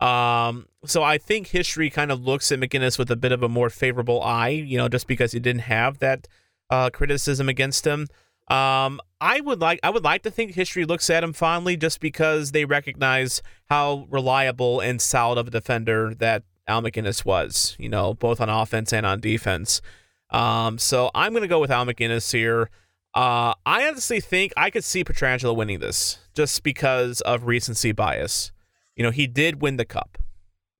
[0.00, 3.48] Um, so I think history kind of looks at MacInnis with a bit of a
[3.48, 6.28] more favorable eye, you know, just because he didn't have that
[6.70, 8.08] uh, criticism against him.
[8.48, 11.98] Um, I would like I would like to think history looks at him fondly just
[12.00, 17.88] because they recognize how reliable and solid of a defender that Al MacInnis was, you
[17.88, 19.80] know, both on offense and on defense.
[20.28, 22.68] Um, so I'm gonna go with Al MacInnis here.
[23.14, 28.52] Uh, I honestly think I could see Pietrangelo winning this just because of recency bias.
[28.96, 30.18] You know, he did win the cup.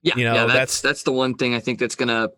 [0.03, 2.31] Yeah, You know, yeah, that's- that's that's the one thing I think that's going to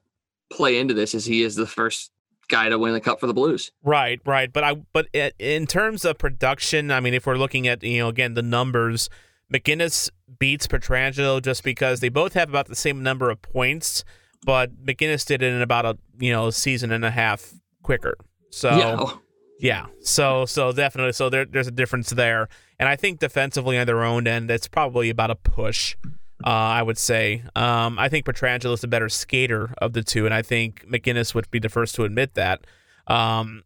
[0.51, 2.12] play into this is he is the first
[2.49, 3.73] guy to win the cup for the Blues.
[3.83, 4.53] Right, right.
[4.53, 8.09] But I but in terms of production, I mean, if we're looking at you know
[8.09, 9.11] again the numbers,
[9.53, 14.05] MacInnis beats Pietrangelo just because they both have about the same number of points,
[14.45, 18.15] but MacInnis did it in about a you know season and a half quicker.
[18.51, 19.11] So yeah,
[19.59, 19.87] Yeah.
[20.01, 22.49] So so definitely so there there's a difference there.
[22.79, 25.97] And I think defensively on their own end, it's probably about a push.
[26.45, 27.42] Uh, I would say.
[27.57, 31.35] Um, I think Pietrangelo is the better skater of the two, and I think MacInnis
[31.35, 32.66] would be the first to admit that.
[33.07, 33.62] Um,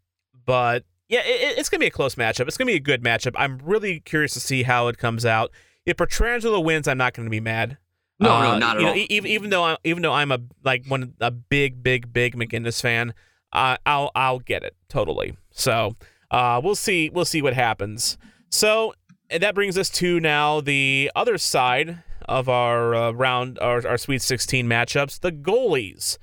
[0.46, 2.46] but yeah, it, it's gonna be a close matchup.
[2.46, 3.32] It's gonna be a good matchup.
[3.36, 5.50] I'm really curious to see how it comes out.
[5.84, 7.76] If Pietrangelo wins, I'm not gonna be mad.
[8.20, 8.94] No, Uh, no, not at know, all.
[8.96, 12.36] e- even even though I'm even though I'm a like one a big big big
[12.36, 13.14] MacInnis fan,
[13.52, 15.36] uh, I'll I'll get it totally.
[15.50, 15.96] So
[16.30, 18.18] uh, we'll see we'll see what happens.
[18.50, 18.94] So
[19.30, 24.22] that brings us to now the other side of our uh, round our, our Sweet
[24.22, 26.18] 16 matchups, the goalies.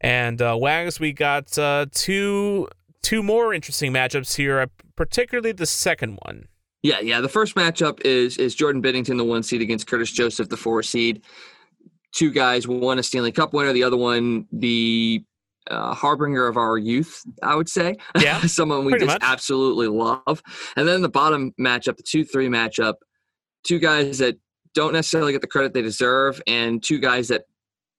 [0.00, 2.68] And uh, Wags, we got uh, two
[3.02, 6.46] two more interesting matchups here, uh, particularly the second one.
[6.82, 7.20] yeah, yeah.
[7.20, 10.82] The first matchup is is Jordan Binnington, the one seed against Curtis Joseph, the four
[10.82, 11.22] seed.
[12.12, 15.24] Two guys, one a Stanley Cup winner, the other one the
[15.70, 17.96] uh, harbinger of our youth, I would say.
[18.20, 19.22] Yeah, someone we just much.
[19.22, 20.42] absolutely love.
[20.76, 22.94] And then the bottom matchup, the two three matchup,
[23.64, 24.36] two guys that
[24.74, 27.44] don't necessarily get the credit they deserve, and two guys that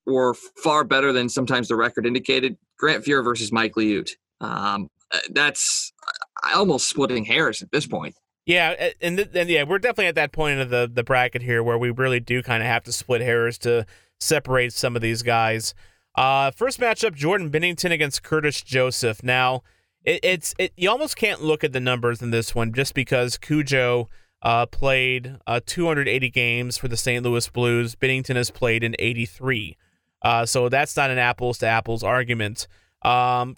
[0.06, 2.56] were far better than sometimes the record indicated.
[2.78, 4.10] Grant Fuhr versus Mike Liut.
[4.40, 8.14] Um, uh, that's uh, almost splitting hairs at this point.
[8.46, 11.62] Yeah, and th- and yeah, we're definitely at that point of the the bracket here
[11.62, 13.86] where we really do kind of have to split hairs to
[14.18, 15.74] separate some of these guys.
[16.14, 19.22] Uh, first matchup: Jordan Binnington against Curtis Joseph.
[19.22, 19.62] Now,
[20.04, 23.38] it, it's it, you almost can't look at the numbers in this one just because
[23.38, 24.08] Cujo
[24.42, 27.24] uh, played uh, 280 games for the St.
[27.24, 27.94] Louis Blues.
[27.94, 29.76] Binnington has played in 83,
[30.22, 32.66] uh, so that's not an apples to apples argument.
[33.02, 33.56] Um,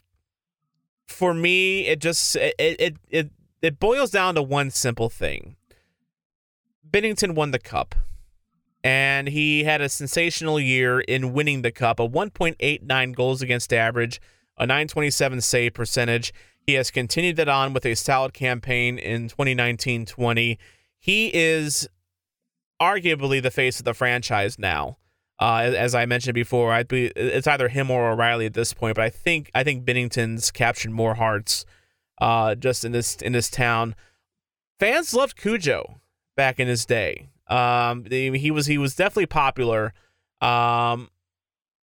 [1.07, 5.57] for me, it just it it it it boils down to one simple thing.
[6.89, 7.95] Binnington won the cup,
[8.85, 12.01] and he had a sensational year in winning the cup.
[12.01, 14.21] A 1.89 goals against average,
[14.59, 16.33] a 927 save percentage.
[16.67, 20.59] He has continued that on with a solid campaign in 2019-20.
[20.99, 21.89] He is
[22.81, 24.99] arguably the face of the franchise now.
[25.41, 28.95] Uh, as- I mentioned before, I'd be it's either him or O'Reilly at this point,
[28.97, 31.65] but I think I think Binnington's captured more hearts
[32.21, 33.97] uh, just in this in this town.
[34.79, 36.01] Fans loved Cujo
[36.37, 37.29] back in his day.
[37.49, 39.93] Um, he was he was definitely popular.
[40.41, 41.11] Um,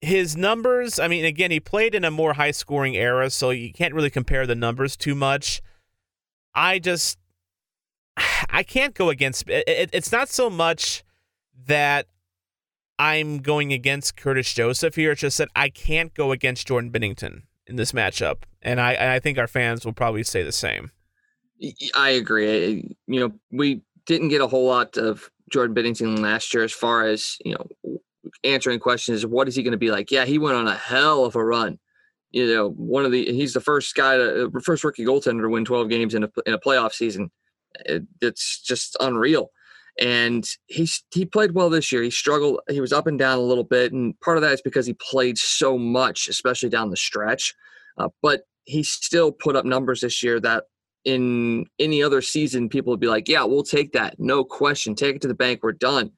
[0.02, 3.74] his numbers, I mean, again, he played in a more high scoring era, so you
[3.74, 5.62] can't really compare the numbers too much.
[6.54, 7.18] I just,
[8.50, 11.04] I can't go against it, it, It's not so much
[11.66, 12.08] that
[13.00, 15.12] I'm going against Curtis Joseph here.
[15.12, 19.20] It's just that I can't go against Jordan Binnington in this matchup, and I, I
[19.20, 20.92] think our fans will probably say the same.
[21.96, 22.96] I agree.
[23.08, 27.08] You know, we didn't get a whole lot of Jordan Binnington last year as far
[27.08, 28.00] as you know
[28.44, 30.12] answering questions what is he going to be like?
[30.12, 31.80] Yeah he went on a hell of a run.
[32.32, 35.50] You know one of the he's the first guy to uh, first rookie goaltender to
[35.50, 37.32] win 12 games in a, in a playoff season.
[37.86, 39.52] It, it's just unreal.
[40.00, 42.04] And he he played well this year.
[42.04, 44.62] He struggled he was up and down a little bit and part of that is
[44.62, 47.56] because he played so much especially down the stretch.
[47.98, 50.66] Uh, but he still put up numbers this year that
[51.08, 54.94] in any other season, people would be like, "Yeah, we'll take that, no question.
[54.94, 55.62] Take it to the bank.
[55.64, 56.12] We're done."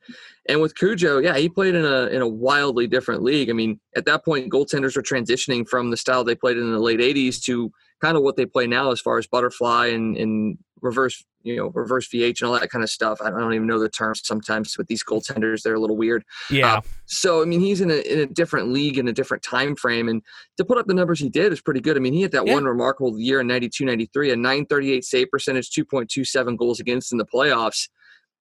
[0.47, 3.51] And with Cujo, yeah, he played in a in a wildly different league.
[3.51, 6.79] I mean, at that point, goaltenders were transitioning from the style they played in the
[6.79, 7.71] late '80s to
[8.01, 11.67] kind of what they play now, as far as butterfly and, and reverse you know
[11.67, 13.21] reverse VH and all that kind of stuff.
[13.21, 16.23] I don't even know the terms sometimes with these goaltenders; they're a little weird.
[16.49, 16.75] Yeah.
[16.75, 19.75] Uh, so I mean, he's in a in a different league in a different time
[19.75, 20.21] frame, and
[20.57, 21.97] to put up the numbers he did is pretty good.
[21.97, 22.53] I mean, he had that yeah.
[22.53, 27.25] one remarkable year in 92, 93, a 938 save percentage, 2.27 goals against in the
[27.25, 27.89] playoffs.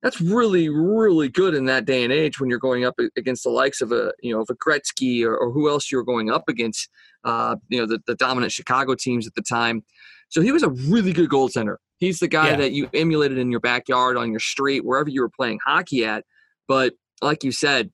[0.02, 3.50] That's really, really good in that day and age when you're going up against the
[3.50, 6.30] likes of a, you know, of a Gretzky or, or who else you were going
[6.30, 6.88] up against,
[7.24, 9.82] uh, you know, the, the dominant Chicago teams at the time.
[10.28, 11.78] So he was a really good goaltender.
[11.98, 12.56] He's the guy yeah.
[12.56, 16.24] that you emulated in your backyard, on your street, wherever you were playing hockey at.
[16.66, 17.90] But like you said,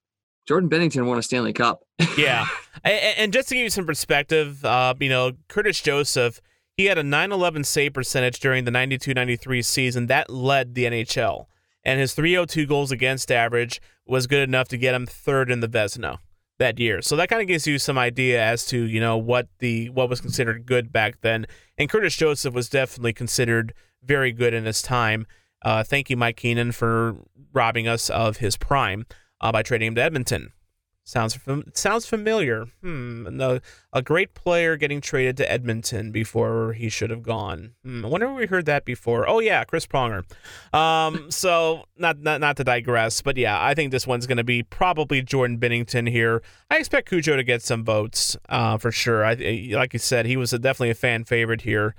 [0.46, 1.80] Jordan Binnington won a Stanley Cup.
[2.18, 2.46] yeah,
[2.82, 6.40] and, just to give you some perspective, uh, you know, Curtis Joseph,
[6.76, 11.46] he had a 911 save percentage during the 92-93 season that led the NHL,
[11.84, 15.68] and his 302 goals against average was good enough to get him third in the
[15.68, 16.18] Vezina
[16.58, 17.00] that year.
[17.00, 20.08] So that kind of gives you some idea as to you know what the what
[20.08, 21.46] was considered good back then.
[21.78, 23.72] And Curtis Joseph was definitely considered
[24.04, 25.26] very good in his time.
[25.62, 27.16] Uh, thank you, Mike Keenan, for
[27.52, 29.06] robbing us of his prime
[29.40, 30.52] uh, by trading him to Edmonton.
[31.06, 32.64] Sounds fam- sounds familiar.
[32.80, 33.36] Hmm.
[33.36, 33.60] No,
[33.92, 37.72] a great player getting traded to Edmonton before he should have gone.
[37.84, 38.06] Hmm.
[38.06, 39.28] I wonder if we heard that before.
[39.28, 40.24] Oh yeah, Chris Pronger.
[40.72, 41.30] Um.
[41.30, 44.62] so not not not to digress, but yeah, I think this one's going to be
[44.62, 46.42] probably Jordan Binnington here.
[46.70, 48.34] I expect Cujo to get some votes.
[48.48, 49.26] Uh, for sure.
[49.26, 49.34] I
[49.72, 51.94] like you said, he was a, definitely a fan favorite here,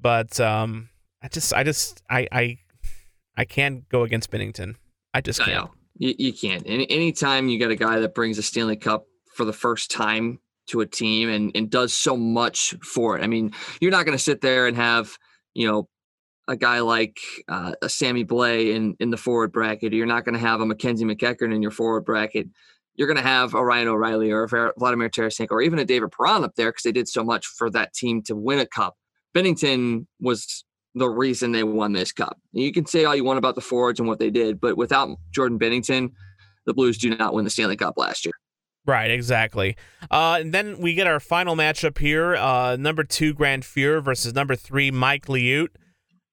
[0.00, 0.88] but um,
[1.22, 2.58] I just I just I I
[3.36, 4.74] I can't go against Binnington.
[5.14, 5.70] I just can't.
[5.96, 6.62] You, you can't.
[6.66, 10.40] Any anytime you got a guy that brings a Stanley Cup for the first time
[10.68, 13.22] to a team and, and does so much for it.
[13.22, 15.16] I mean, you're not going to sit there and have,
[15.54, 15.88] you know,
[16.46, 19.92] a guy like uh, a Sammy Blais in, in the forward bracket.
[19.92, 22.48] You're not going to have a Mackenzie MacEachern in your forward bracket.
[22.94, 26.10] You're going to have a Ryan O'Reilly or a Vladimir Tarasenko or even a David
[26.10, 28.96] Perron up there because they did so much for that team to win a cup.
[29.34, 32.38] Binnington was the reason they won this cup.
[32.52, 35.16] You can say all you want about the Fords and what they did, but without
[35.32, 36.10] Jordan Binnington,
[36.66, 38.32] the Blues do not win the Stanley Cup last year.
[38.86, 39.76] Right, exactly.
[40.10, 44.34] Uh, and then we get our final matchup here: uh, number two Grant Fuhr versus
[44.34, 45.68] number three Mike Liut.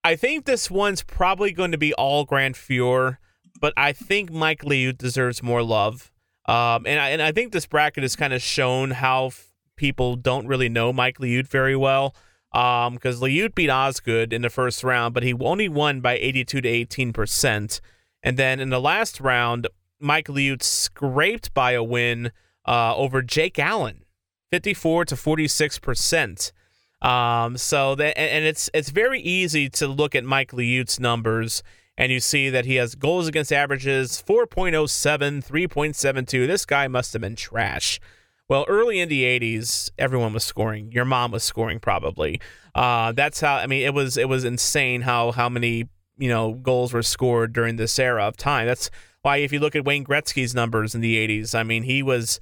[0.03, 3.17] I think this one's probably going to be all Grant Fuhr,
[3.59, 6.11] but I think Mike Liut deserves more love.
[6.47, 10.15] Um, and I, and I think this bracket has kind of shown how f- people
[10.15, 12.15] don't really know Mike Liut very well
[12.55, 16.61] because um, Liut beat Osgood in the first round, but he only won by 82
[16.61, 17.81] to 18 percent.
[18.23, 19.67] And then in the last round,
[19.99, 22.31] Mike Liut scraped by a win
[22.65, 24.05] uh, over Jake Allen,
[24.51, 26.53] 54 to 46 percent.
[27.01, 31.61] Um, so that and it's it's very easy to look at Mike Liut's numbers
[31.97, 36.47] and you see that he has goals against averages 4.07, 3.72.
[36.47, 37.99] This guy must have been trash.
[38.47, 40.91] Well, early in the 80s, everyone was scoring.
[40.91, 42.39] Your mom was scoring probably.
[42.75, 46.53] Uh, that's how I mean it was it was insane how how many, you know,
[46.53, 48.67] goals were scored during this era of time.
[48.67, 48.91] That's
[49.23, 52.39] why if you look at Wayne Gretzky's numbers in the 80s, I mean, he was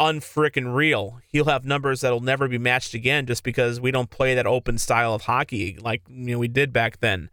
[0.00, 1.20] unfrickin' real.
[1.28, 4.78] He'll have numbers that'll never be matched again just because we don't play that open
[4.78, 7.28] style of hockey like you know we did back then.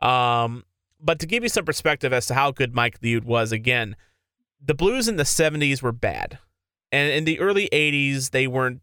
[0.00, 0.64] Um,
[1.00, 3.96] but to give you some perspective as to how good Mike Liut was again,
[4.64, 6.38] the Blues in the 70s were bad
[6.92, 8.82] and in the early 80s they weren't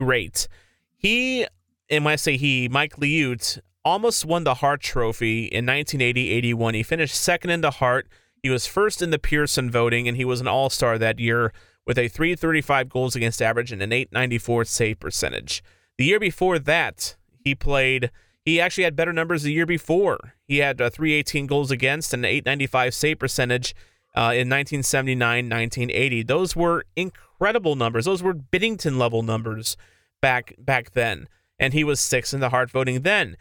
[0.00, 0.48] great.
[0.96, 1.46] He
[1.90, 6.74] and when I say he, Mike Liut almost won the Hart Trophy in 1980-81.
[6.74, 8.08] He finished second in the Hart.
[8.42, 11.52] He was first in the Pearson voting, and he was an All-Star that year
[11.86, 15.62] with a 335 goals against average and an 894 save percentage.
[15.98, 18.10] The year before that, he played.
[18.44, 20.34] He actually had better numbers the year before.
[20.46, 23.74] He had uh, 318 goals against and an 895 save percentage
[24.16, 26.22] uh, in 1979, 1980.
[26.22, 28.04] Those were incredible incredible numbers.
[28.04, 29.78] Those were Binnington level numbers
[30.20, 31.26] back back then,
[31.58, 33.36] and he was sixth in the Hart voting then.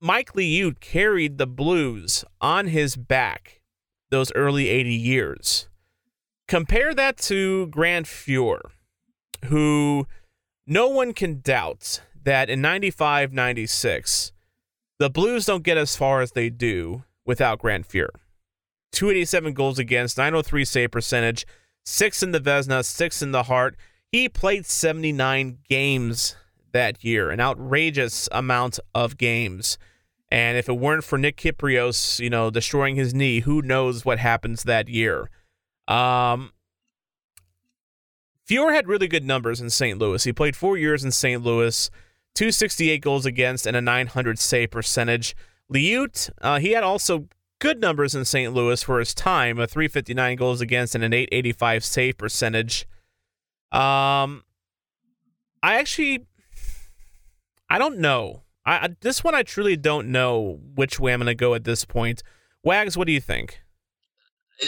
[0.00, 3.60] Mike Liut carried the Blues on his back
[4.10, 5.68] those early 80 years.
[6.48, 8.60] Compare that to Grant Fuhr,
[9.44, 10.06] who
[10.66, 14.32] no one can doubt that in 95 96,
[14.98, 18.08] the Blues don't get as far as they do without Grant Fuhr.
[18.90, 21.46] 287 goals against, 903 save percentage,
[21.84, 23.76] six in the Vezina, six in the Hart.
[24.12, 26.36] He played 79 games
[26.72, 29.78] that year, an outrageous amount of games.
[30.30, 34.18] And if it weren't for Nick Kypreos, you know, destroying his knee, who knows what
[34.18, 35.28] happens that year.
[35.88, 36.52] Um,
[38.48, 39.98] Fuhr had really good numbers in St.
[39.98, 40.22] Louis.
[40.22, 41.42] He played four years in St.
[41.42, 41.90] Louis,
[42.34, 45.36] 268 goals against, and a 900 save percentage.
[45.72, 47.28] Liut, uh, he had also
[47.60, 48.52] good numbers in St.
[48.52, 52.88] Louis for his time, a 359 goals against and an 885 save percentage.
[53.70, 54.42] Um,
[55.62, 56.26] I actually,
[57.68, 58.42] I don't know.
[58.66, 61.84] I, I this one I truly don't know which way I'm gonna go at this
[61.84, 62.22] point.
[62.64, 63.60] Wags, what do you think?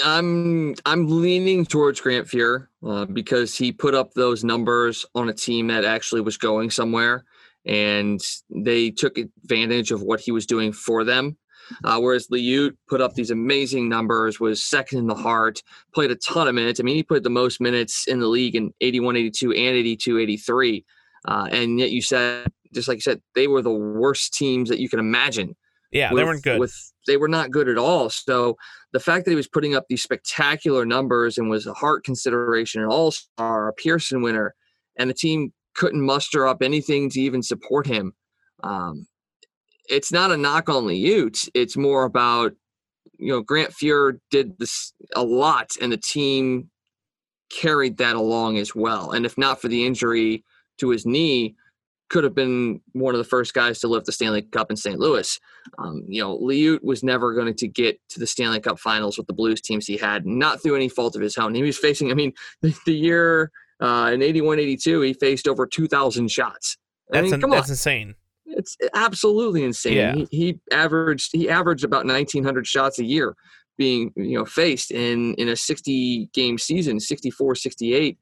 [0.04, 5.34] I'm I'm leaning towards Grant Fuhr uh, because he put up those numbers on a
[5.34, 7.24] team that actually was going somewhere,
[7.66, 11.36] and they took advantage of what he was doing for them.
[11.84, 15.62] Uh, whereas Liut put up these amazing numbers, was second in the Hart,
[15.94, 16.80] played a ton of minutes.
[16.80, 20.18] I mean, he played the most minutes in the league in 81, 82, and 82,
[20.18, 20.84] 83.
[21.26, 24.80] Uh, and yet you said, just like you said, they were the worst teams that
[24.80, 25.56] you can imagine.
[25.92, 26.58] Yeah, with, they weren't good.
[26.58, 28.08] With they were not good at all.
[28.08, 28.56] So
[28.92, 32.82] the fact that he was putting up these spectacular numbers and was a Hart consideration,
[32.82, 34.54] an All Star, a Pearson winner,
[34.98, 38.14] and the team couldn't muster up anything to even support him.
[38.62, 39.06] Um,
[39.92, 41.48] it's not a knock on Liut.
[41.54, 42.52] It's more about
[43.18, 46.70] you know Grant Fuhr did this a lot, and the team
[47.50, 49.12] carried that along as well.
[49.12, 50.44] And if not for the injury
[50.78, 51.54] to his knee,
[52.08, 54.98] could have been one of the first guys to lift the Stanley Cup in St.
[54.98, 55.38] Louis.
[55.78, 59.26] Um, you know, Liut was never going to get to the Stanley Cup Finals with
[59.26, 61.54] the Blues teams he had, not through any fault of his own.
[61.54, 62.32] He was facing, I mean,
[62.62, 66.78] the, the year uh, in 81 82, he faced over 2,000 shots.
[67.12, 68.14] I That's, mean, an, that's insane.
[68.52, 69.96] It's absolutely insane.
[69.96, 70.14] Yeah.
[70.14, 73.34] He, he averaged he averaged about 1900 shots a year
[73.78, 78.18] being you know faced in in a 60 game season, 64 68.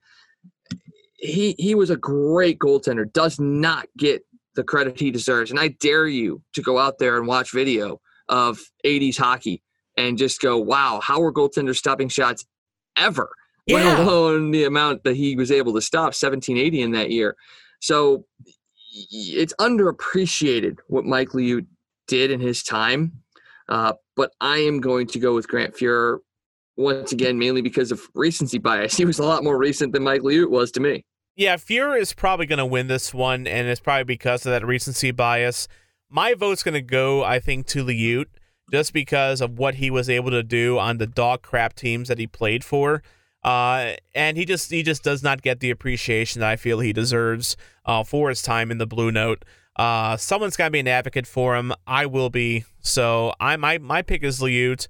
[1.16, 3.10] He he was a great goaltender.
[3.12, 4.24] Does not get
[4.54, 5.50] the credit he deserves.
[5.50, 9.62] And I dare you to go out there and watch video of 80s hockey
[9.96, 12.46] and just go, "Wow, how are goaltenders stopping shots
[12.96, 13.30] ever?"
[13.66, 13.76] Yeah.
[13.84, 17.36] Let alone the amount that he was able to stop 1780 in that year.
[17.80, 18.24] So
[18.92, 21.66] it's underappreciated what Mike Liut
[22.06, 23.12] did in his time.
[23.68, 26.18] Uh, but I am going to go with Grant Fuhr
[26.76, 28.96] once again, mainly because of recency bias.
[28.98, 31.04] He was a lot more recent than Mike Liut was to me.
[31.36, 34.66] Yeah, Fuhr is probably going to win this one, and it's probably because of that
[34.66, 35.68] recency bias.
[36.10, 38.26] My vote's going to go, I think, to Liut,
[38.72, 42.18] just because of what he was able to do on the dog crap teams that
[42.18, 43.02] he played for.
[43.42, 46.92] Uh, and he just he just does not get the appreciation that I feel he
[46.92, 49.44] deserves uh, for his time in the Blue Note.
[49.76, 51.72] Uh, someone's got to be an advocate for him.
[51.86, 52.64] I will be.
[52.80, 54.88] So I my my pick is Liut,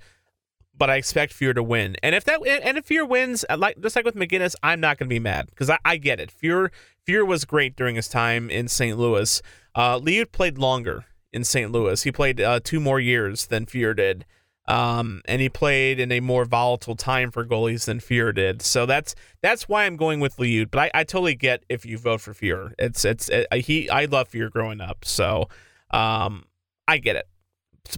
[0.76, 1.96] but I expect Fuhr to win.
[2.03, 4.98] And if that and if Fuhr wins, uh, like just like with MacInnis, I'm not
[4.98, 6.32] going to be mad because I, I get it.
[6.32, 6.70] Fuhr
[7.07, 8.98] Fuhr was great during his time in St.
[8.98, 9.40] Louis.
[9.76, 11.70] Uh, Liut played longer in St.
[11.70, 12.03] Louis.
[12.03, 14.24] He played uh, two more years than Fuhr did.
[14.70, 18.62] Um, and he played in a more volatile time for goalies than Fuhr did.
[18.62, 20.70] So that's that's why I'm going with Liut.
[20.70, 22.72] But I, I totally get if you vote for Fuhr.
[22.78, 25.04] It's it's it, he I love Fuhr growing up.
[25.04, 25.48] So
[25.90, 26.44] um,
[26.86, 27.26] I get it.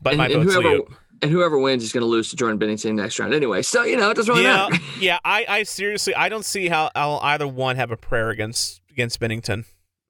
[0.03, 0.95] But and, my and vote's whoever Liut.
[1.21, 3.61] and whoever wins is going to lose to Jordan Binnington next round anyway.
[3.61, 4.83] So you know it doesn't really Yeah, matter.
[5.01, 5.19] yeah.
[5.25, 9.21] I, I seriously I don't see how, how either one have a prayer against against
[9.21, 9.67] Binnington.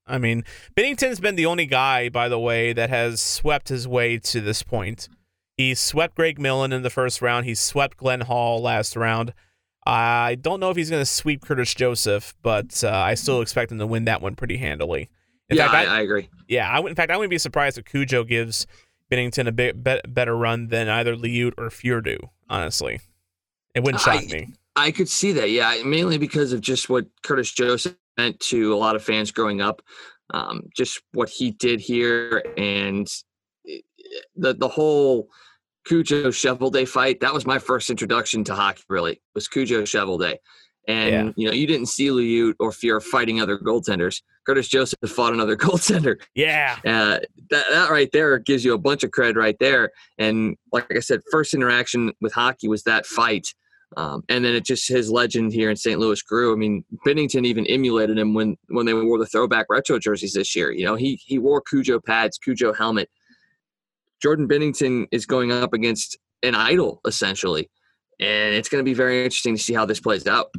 [0.07, 0.45] I mean,
[0.77, 4.63] Binnington's been the only guy, by the way, that has swept his way to this
[4.63, 5.09] point.
[5.63, 7.47] He swept Greg Millen in the first round.
[7.47, 9.33] He swept Glenn Hall last round.
[9.87, 13.71] I don't know if he's going to sweep Curtis Joseph, but uh, I still expect
[13.71, 15.09] him to win that one pretty handily.
[15.51, 16.29] In yeah, fact, I, I agree.
[16.49, 18.67] yeah, I would, in fact, I wouldn't be surprised if Cujo gives
[19.09, 22.19] Binnington a bit, bet better run than either Liut or Fuhr do.
[22.51, 22.99] Honestly,
[23.77, 24.49] it wouldn't shock I- me.
[24.75, 28.77] I could see that, yeah, mainly because of just what Curtis Joseph meant to a
[28.77, 29.81] lot of fans growing up,
[30.31, 33.07] um, just what he did here, and
[34.35, 35.29] the the whole
[35.87, 37.21] Cujo Shovel Day fight.
[37.21, 38.83] That was my first introduction to hockey.
[38.89, 40.39] Really, was Cujo Shovel Day,
[40.89, 41.33] and Yeah.
[41.37, 44.23] you know you didn't see Liut or Fuhr fighting other goaltenders.
[44.47, 46.17] Curtis Joseph fought another goaltender.
[46.35, 47.19] Yeah, Uh,
[47.51, 49.91] that that right there gives you a bunch of cred right there.
[50.19, 53.47] And like I said, first interaction with hockey was that fight.
[53.95, 56.01] Um, and then it just his legend here in St.
[56.01, 56.55] Louis grew.
[56.55, 60.57] I mean, Binnington even emulated him when when they wore the throwback retro jerseys this
[60.57, 60.73] year.
[60.73, 63.11] You know, he he wore Cujo pads, Cujo helmet.
[64.23, 67.69] Jordan Binnington is going up against an idol essentially,
[68.21, 70.51] and it's going to be very interesting to see how this plays out.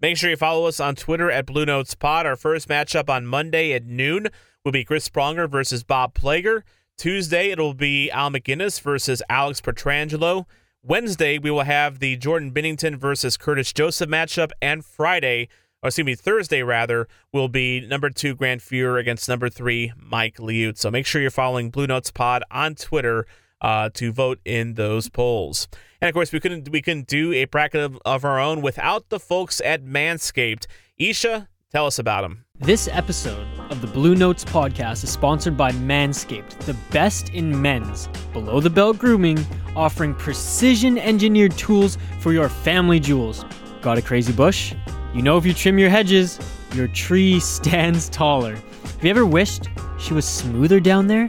[0.00, 2.26] Make sure you follow us on Twitter at Blue Notes Pod.
[2.26, 4.28] Our first matchup on Monday at noon
[4.64, 6.62] will be Chris Pronger versus Bob Plager.
[6.96, 10.46] Tuesday, it'll be Al MacInnis versus Alex Pietrangelo.
[10.82, 14.50] Wednesday, we will have the Jordan Binnington versus Curtis Joseph matchup.
[14.62, 15.48] And Friday,
[15.82, 20.36] or excuse me, Thursday rather, will be number two Grant Fuhr against number three Mike
[20.36, 20.76] Liut.
[20.78, 23.26] So make sure you're following Blue Notes Pod on Twitter
[23.60, 25.68] uh, to vote in those polls.
[26.00, 29.08] And of course, we couldn't we couldn't do a bracket of, of our own without
[29.08, 30.66] the folks at Manscaped.
[30.96, 32.44] Isha, tell us about them.
[32.60, 38.08] This episode of the Blue Notes podcast is sponsored by Manscaped, the best in men's
[38.32, 39.44] below the belt grooming,
[39.76, 43.44] offering precision engineered tools for your family jewels.
[43.80, 44.74] Got a crazy bush?
[45.14, 46.38] You know, if you trim your hedges,
[46.74, 48.56] your tree stands taller.
[48.56, 49.68] Have you ever wished
[49.98, 51.28] she was smoother down there?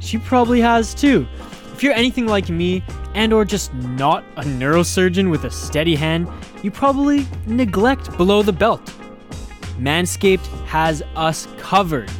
[0.00, 1.26] She probably has too.
[1.72, 2.82] If you're anything like me
[3.14, 6.28] and or just not a neurosurgeon with a steady hand,
[6.62, 8.84] you probably neglect below the belt.
[9.78, 12.10] Manscaped has us covered.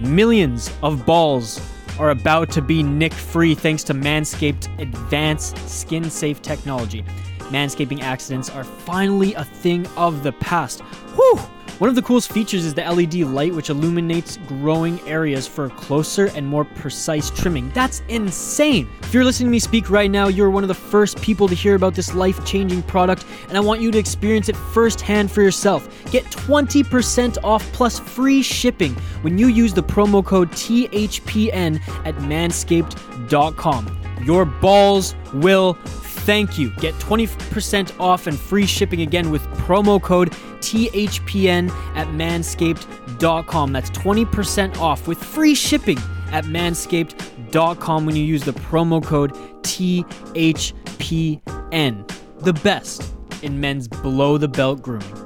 [0.00, 1.60] Millions of balls
[1.98, 7.04] are about to be nick free thanks to Manscaped's advanced skin safe technology.
[7.50, 10.80] Manscaping accidents are finally a thing of the past.
[11.14, 11.40] Whew!
[11.78, 16.30] One of the coolest features is the LED light, which illuminates growing areas for closer
[16.34, 17.68] and more precise trimming.
[17.70, 18.88] That's insane!
[19.02, 21.54] If you're listening to me speak right now, you're one of the first people to
[21.54, 25.42] hear about this life changing product, and I want you to experience it firsthand for
[25.42, 25.86] yourself.
[26.10, 33.98] Get 20% off plus free shipping when you use the promo code THPN at manscaped.com.
[34.24, 35.74] Your balls will
[36.26, 36.70] thank you.
[36.70, 43.72] Get 20% off and free shipping again with promo code THPN at manscaped.com.
[43.72, 45.98] That's 20% off with free shipping
[46.32, 50.02] at manscaped.com when you use the promo code THPN.
[52.40, 55.22] The best in men's below the belt grooming.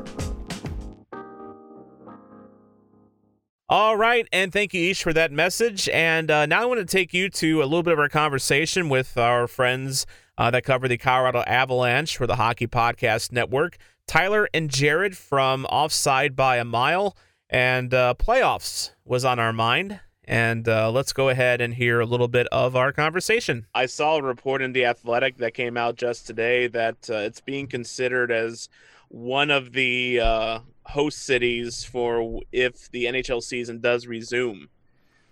[3.70, 5.88] All right, and thank you, Ish, for that message.
[5.90, 8.88] And uh, now I want to take you to a little bit of our conversation
[8.88, 10.06] with our friends
[10.40, 13.76] uh, that cover the Colorado Avalanche for the Hockey Podcast Network.
[14.06, 17.14] Tyler and Jared from Offside by a Mile,
[17.50, 20.00] and uh, playoffs was on our mind.
[20.24, 23.66] And uh, let's go ahead and hear a little bit of our conversation.
[23.74, 27.42] I saw a report in The Athletic that came out just today that uh, it's
[27.42, 28.70] being considered as
[29.08, 34.68] one of the uh, host cities for if the NHL season does resume.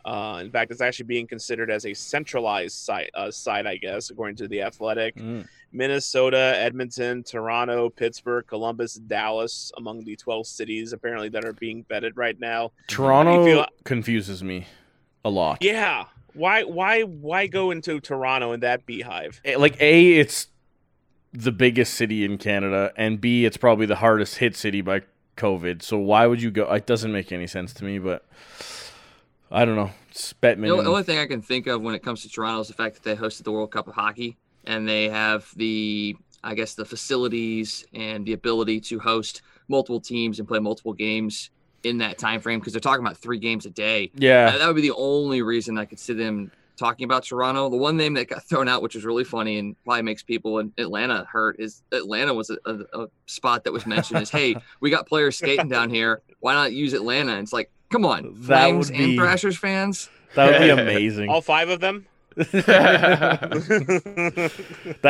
[0.04, 4.10] Uh, in fact, it's actually being considered as a centralized site, uh, site, I guess,
[4.10, 5.16] according to the Athletic.
[5.16, 5.46] Mm.
[5.72, 12.12] Minnesota, Edmonton, Toronto, Pittsburgh, Columbus, Dallas, among the 12 cities apparently that are being vetted
[12.16, 12.72] right now.
[12.86, 13.66] Toronto feel...
[13.84, 14.66] confuses me
[15.24, 15.58] a lot.
[15.60, 19.40] Yeah, why, why, why go into Toronto in that beehive?
[19.44, 20.48] Eh, like a, it's
[21.32, 25.02] the biggest city in Canada, and B, it's probably the hardest hit city by
[25.36, 25.82] COVID.
[25.82, 26.70] So why would you go?
[26.72, 28.26] It doesn't make any sense to me, but
[29.50, 29.90] I don't know.
[30.10, 30.68] It's Bettman.
[30.82, 32.94] The only thing I can think of when it comes to Toronto is the fact
[32.96, 36.84] that they hosted the World Cup of Hockey and they have the, I guess, the
[36.84, 41.50] facilities and the ability to host multiple teams and play multiple games
[41.84, 44.10] in that time frame because they're talking about three games a day.
[44.14, 47.68] Yeah, that would be the only reason I could see them talking about Toronto.
[47.68, 50.58] The one name that got thrown out, which was really funny and probably makes people
[50.58, 54.56] in Atlanta hurt, is Atlanta was a, a, a spot that was mentioned as, hey,
[54.80, 56.22] we got players skating down here.
[56.40, 57.32] Why not use Atlanta?
[57.32, 60.08] And it's like, come on, Flames be, and Thrashers fans.
[60.34, 61.28] That would be amazing.
[61.30, 62.06] All five of them.
[62.36, 62.60] That'd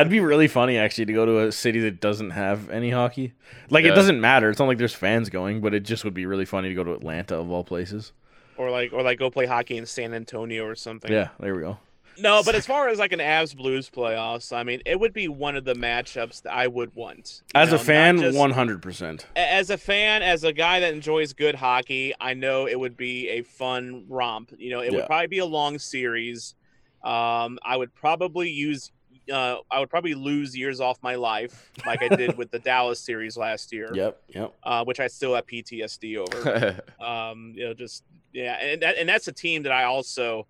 [0.09, 3.35] be really funny, actually, to go to a city that doesn't have any hockey.
[3.69, 3.93] Like, yeah.
[3.93, 4.49] it doesn't matter.
[4.49, 6.85] It's not like there's fans going, but it just would be really funny to go
[6.85, 8.13] to Atlanta of all places
[8.59, 11.11] or like or like go play hockey in San Antonio or something.
[11.11, 11.79] Yeah, there we go.
[12.21, 15.29] No, but as far as like an Avs Blues playoffs, I mean, it would be
[15.29, 17.43] one of the matchups that I would want.
[17.55, 19.27] As know, a fan, one hundred percent.
[19.37, 23.29] As a fan, as a guy that enjoys good hockey, I know it would be
[23.29, 24.53] a fun romp.
[24.59, 24.99] You know, it yeah.
[24.99, 26.55] would probably be a long series.
[27.03, 28.91] Um, I would probably use
[29.33, 33.01] uh, I would probably lose years off my life, like I did with the Dallas
[33.01, 33.91] series last year.
[33.93, 34.55] Yep, yep.
[34.63, 36.83] Uh, which I still have PTSD over.
[37.01, 40.47] um, you know, just yeah, and that, and that's a team that I also,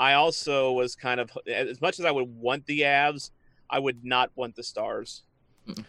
[0.00, 3.30] I also was kind of as much as I would want the Avs,
[3.68, 5.22] I would not want the Stars,
[5.68, 5.84] mm.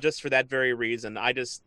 [0.00, 1.16] just for that very reason.
[1.16, 1.62] I just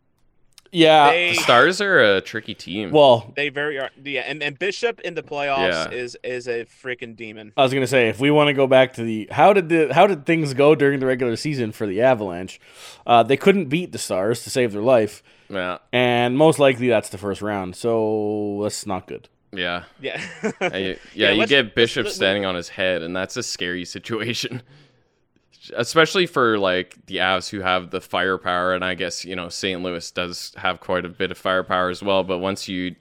[0.72, 1.10] Yeah.
[1.12, 2.92] They- The Stars are a tricky team.
[2.92, 5.92] well, They very are yeah, and, and Bishop in the playoffs Yeah.
[6.04, 7.52] is is a freaking demon.
[7.58, 9.94] I was gonna say if we want to go back to the how did the
[9.94, 12.62] how did things go during the regular season for the Avalanche?
[13.06, 17.10] Uh, they couldn't beat the Stars to save their life, yeah, and most likely that's
[17.10, 17.76] the first round.
[17.76, 19.28] So that's not good.
[19.52, 20.22] Yeah, Yeah.
[20.62, 21.32] Uh, you- yeah.
[21.32, 24.62] you get Bishop let's- standing on his head, and that's a scary situation,
[25.76, 28.74] especially for like the Avs who have the firepower.
[28.74, 29.82] And I guess you know St.
[29.82, 32.24] Louis does have quite a bit of firepower as well.
[32.24, 32.96] But once you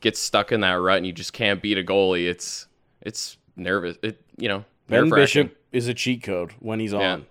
[0.00, 2.66] get stuck in that rut and you just can't beat a goalie, it's
[3.00, 3.96] it's nervous.
[4.02, 5.10] It you know Ben.
[5.10, 7.14] Bishop is a cheat code when he's Yeah.
[7.14, 7.26] on.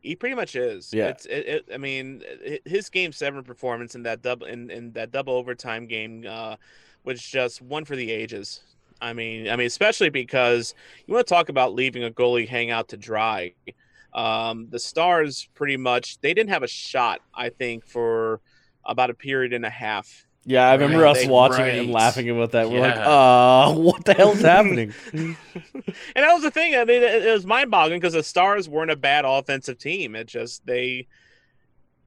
[0.00, 0.92] He pretty much is.
[0.92, 1.08] Yeah.
[1.10, 2.22] It's it, it, I mean,
[2.64, 6.56] his game seven performance in that double in, in that double overtime game uh,
[7.04, 8.60] was just one for the ages.
[9.00, 10.74] I mean, I mean, especially because
[11.06, 13.54] you want to talk about leaving a goalie hang out to dry.
[14.14, 17.20] Um, the Stars pretty much they didn't have a shot.
[17.34, 18.40] I think for
[18.84, 20.26] about a period and a half.
[20.44, 21.10] Yeah, I remember Right.
[21.16, 22.68] us They- watching it and laughing about that.
[22.68, 23.08] We're like, Yeah.
[23.08, 24.92] uh, what the hell's happening?
[25.12, 25.36] and
[26.16, 26.74] that was the thing.
[26.74, 30.14] I mean, it, it was mind-boggling because the Stars weren't a bad offensive team.
[30.16, 31.06] It just they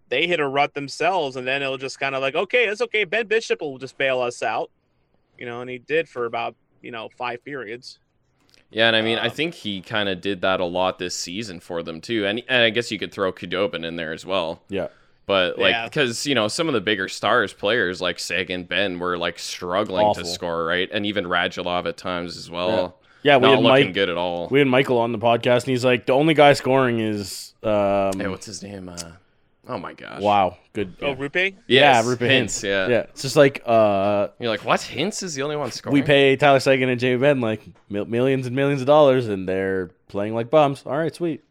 [0.09, 3.05] they hit a rut themselves, and then it'll just kind of like, okay, it's okay.
[3.05, 4.69] Ben Bishop will just bail us out,
[5.38, 7.99] you know, and he did for about you know five periods.
[8.71, 11.15] Yeah, and I mean, I Um, think he kind of did that a lot this
[11.15, 14.25] season for them too, and and I guess you could throw Khudobin in there as
[14.25, 14.61] well.
[14.69, 14.88] yeah.
[15.27, 15.86] But like, Yeah.
[15.86, 20.05] because you know, some of the bigger stars players like Seguin, Benn were like struggling
[20.05, 20.21] Awful.
[20.23, 20.88] to score, right?
[20.91, 22.99] And even Radulov at times as well.
[23.23, 23.93] Yeah, we not had looking Mike.
[23.95, 24.47] good at all.
[24.51, 28.19] We had Michael on the podcast, and he's like, the only guy scoring is um,
[28.19, 28.88] hey, what's his name?
[28.89, 29.13] Uh,
[29.68, 30.22] oh my gosh!
[30.22, 30.95] wow, good.
[31.01, 31.43] Oh, Yeah, Roope.
[31.43, 32.63] Yes, yeah Roope Hintz, Hintz.
[32.63, 32.88] Yeah.
[32.88, 32.99] yeah.
[33.01, 34.80] It's just like uh, You're like, what?
[34.80, 35.93] Hintz is the only one scoring.
[35.93, 39.47] we pay Tyler Seguin and Jamie Benn like mil- millions and millions of dollars, and
[39.47, 40.84] they're playing like bums.
[40.86, 41.41] All right, sweet.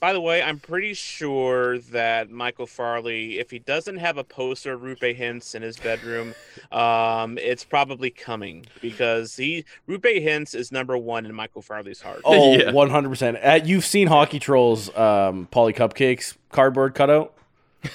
[0.00, 4.72] By the way, I'm pretty sure that Michael Farley, if he doesn't have a poster
[4.72, 6.34] of Roope Hintz in his bedroom,
[6.72, 12.22] um, it's probably coming because he Roope Hintz is number one in Michael Farley's heart.
[12.24, 12.70] Oh, Yeah.
[12.70, 13.46] 100%.
[13.46, 17.34] Uh, you've seen Hockey Trolls um, Polly Cupcakes cardboard cutout?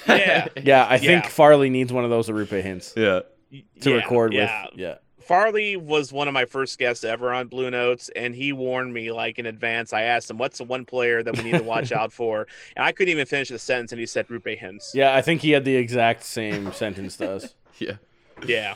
[0.08, 0.48] Yeah.
[0.62, 1.28] Yeah, I think Yeah.
[1.28, 3.20] Farley needs one of those at Roope Hintz Yeah.
[3.82, 4.66] to Yeah, record yeah.
[4.70, 4.78] with.
[4.78, 4.94] Yeah.
[5.20, 9.10] Farley was one of my first guests ever on Blue Notes, and he warned me
[9.10, 9.92] like in advance.
[9.92, 12.84] I asked him, "What's the one player that we need to watch out for?" And
[12.84, 14.94] I couldn't even finish the sentence, and he said Roope Hintz.
[14.94, 17.54] Yeah, I think he had the exact same sentence to us.
[17.78, 17.96] Yeah.
[18.46, 18.74] Yeah,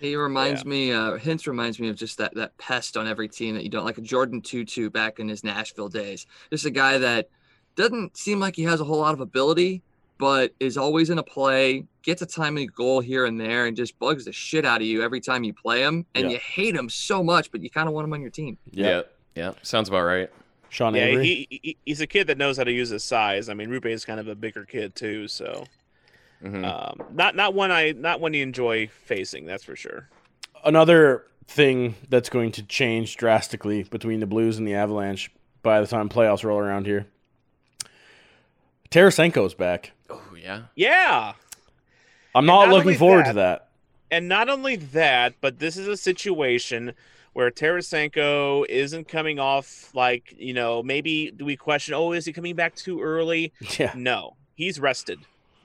[0.00, 3.54] He reminds me, uh, Hintz reminds me of just that that pest on every team
[3.54, 6.26] that you don't like a Jordan Tootoo back in his Nashville days.
[6.50, 7.28] Just a guy that
[7.76, 9.82] doesn't seem like he has a whole lot of ability,
[10.24, 13.98] but is always in a play, gets a timely goal here and there, and just
[13.98, 16.06] bugs the shit out of you every time you play him.
[16.14, 16.30] And Yeah.
[16.30, 18.56] you hate him so much, but you kind of want him on your team.
[18.70, 18.86] Yeah.
[18.86, 19.02] Yeah.
[19.34, 19.52] Yeah.
[19.60, 20.30] Sounds about right.
[20.70, 21.02] Sean yeah.
[21.04, 21.26] Avery.
[21.26, 23.50] He, he he's a kid that knows how to use his size.
[23.50, 25.66] I mean, Rupe is kind of a bigger kid too, so
[26.42, 26.64] Mhm.
[26.64, 29.44] um, not not one I not one you enjoy facing.
[29.44, 30.08] That's for sure.
[30.64, 35.30] Another thing that's going to change drastically between the Blues and the Avalanche
[35.62, 37.04] by the time playoffs roll around here.
[38.90, 39.90] Tarasenko's back.
[40.44, 40.62] Yeah.
[40.76, 41.32] Yeah.
[42.34, 43.68] I'm not not looking forward that- to that.
[44.10, 46.92] And not only that, but this is a situation
[47.32, 52.32] where Tarasenko isn't coming off like, you know, maybe do we question, oh, is he
[52.32, 53.52] coming back too early?
[53.78, 53.92] Yeah.
[53.96, 55.18] No, he's rested.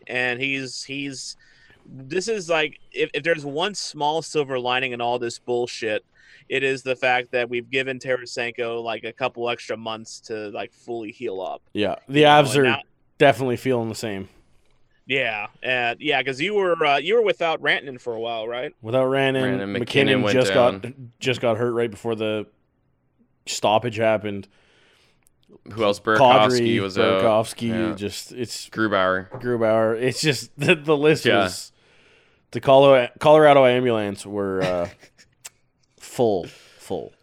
[0.07, 1.37] And he's he's
[1.85, 6.03] this is like if, if there's one small silver lining in all this bullshit,
[6.47, 10.71] it is the fact that we've given Tarasenko like a couple extra months to like
[10.73, 11.61] fully heal up.
[11.73, 11.95] Yeah.
[12.07, 12.81] The You know, Avs are now-
[13.19, 14.27] definitely feeling the same.
[15.09, 18.71] Yeah, and yeah, because you were uh, you were without Rantanen for a while, right?
[18.83, 20.85] Without Rannon, Rannon, MacKinnon, MacKinnon went just got
[21.19, 22.45] just got hurt right before the
[23.47, 24.47] stoppage happened.
[25.73, 25.99] Who else?
[25.99, 27.23] Kadri, Burakovsky was out.
[27.23, 27.95] Burakovsky, Yeah.
[27.95, 29.29] just it's Grubauer.
[29.41, 29.99] Grubauer.
[29.99, 31.39] It's just the, the list Yeah.
[31.45, 31.71] was
[32.51, 34.89] the Colorado, Colorado ambulance were uh,
[35.99, 36.45] full,
[36.77, 37.13] full.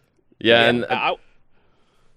[0.41, 1.15] Yeah, and I,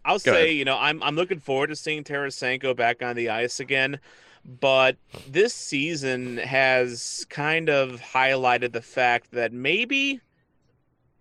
[0.03, 0.55] I'll say, ahead.
[0.55, 3.99] you know, I'm I'm looking forward to seeing Tarasenko back on the ice again,
[4.45, 4.97] but
[5.29, 10.19] this season has kind of highlighted the fact that maybe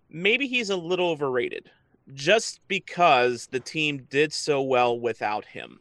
[0.09, 1.69] maybe he's a little overrated
[2.13, 5.79] just because the team did so well without him.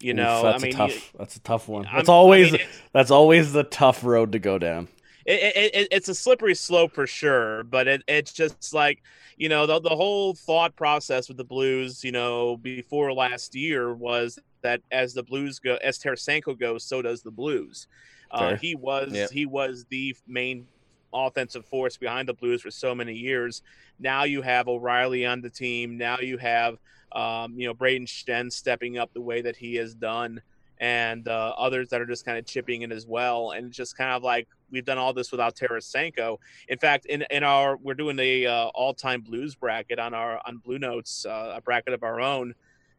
[0.00, 1.12] You Oof, know, that's I mean, a tough.
[1.18, 1.86] that's a tough one.
[1.86, 4.88] I'm- That's always I mean, that's always the tough road to go down.
[5.26, 9.02] It, it, it, it's a slippery slope for sure, but it, it's just like
[9.36, 13.94] you know the, the whole thought process with the Blues, you know, before last year
[13.94, 17.86] was that as the Blues go, as Tarasenko goes, so does the Blues.
[18.30, 19.26] Uh, he was Yeah.
[19.30, 20.66] he was the main
[21.12, 23.62] offensive force behind the Blues for so many years.
[23.98, 25.96] Now you have O'Reilly on the team.
[25.96, 26.78] Now you have
[27.12, 30.42] um, you know Brayden Schenn stepping up the way that he has done.
[30.80, 33.52] And uh, others that are just kind of chipping in as well.
[33.52, 36.38] And just kind of like we've done all this without Tarasenko.
[36.68, 40.40] In fact, in, in our we're doing the uh, all time blues bracket on our
[40.46, 42.54] on Blue Notes, uh, a bracket of our own.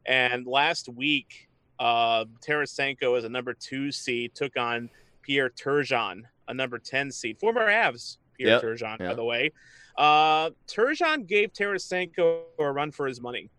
[0.05, 1.49] And last week,
[1.79, 4.89] uh, Tarasenko as a number two seed took on
[5.21, 9.51] Pierre Turgeon, a number ten seed, former Avs Pierre Yep, Turgeon, by the way.
[9.97, 13.49] Uh, Turgeon gave Tarasenko a run for his money.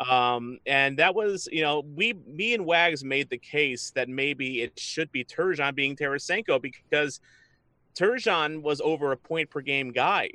[0.00, 4.62] Um, and that was, you know, we, me and Wags made the case that maybe
[4.62, 7.20] it should be Turgeon being Tarasenko because
[7.98, 10.30] Turgeon was over a point per game guy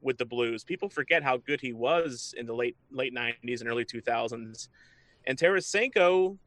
[0.00, 0.62] with the Blues.
[0.62, 4.68] People forget how good he was in the late late '90s and early 2000s,
[5.26, 6.38] and Tarasenko,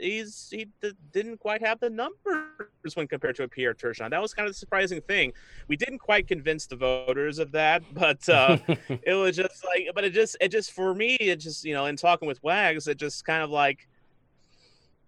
[0.00, 4.10] he's he d- didn't quite have the numbers when compared to a Pierre Turgeon.
[4.10, 5.32] That was kind of the surprising thing.
[5.68, 8.58] We didn't quite convince the voters of that, but uh,
[9.02, 11.86] it was just like but it just it just for me it just you know
[11.86, 13.88] in talking with wags it just kind of like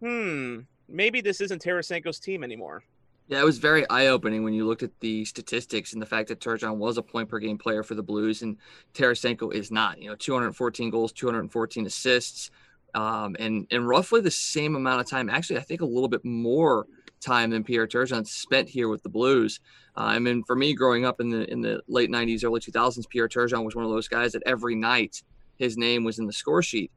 [0.00, 2.82] hmm maybe this isn't tarasenko's team anymore
[3.28, 6.28] Yeah, it was very eye opening when you looked at the statistics and the fact
[6.28, 8.58] that Turgeon was a point per game player for the Blues and
[8.94, 10.00] Tarasenko is not.
[10.02, 12.50] You know, 214 goals, 214 assists,
[12.94, 15.30] um, and and roughly the same amount of time.
[15.30, 16.86] Actually, I think a little bit more
[17.20, 19.60] time than Pierre Turgeon spent here with the Blues.
[19.96, 23.08] Uh, I mean, for me, growing up in the in the late 90s, early 2000s,
[23.08, 25.22] Pierre Turgeon was one of those guys that every night
[25.56, 26.90] his name was in the score sheet.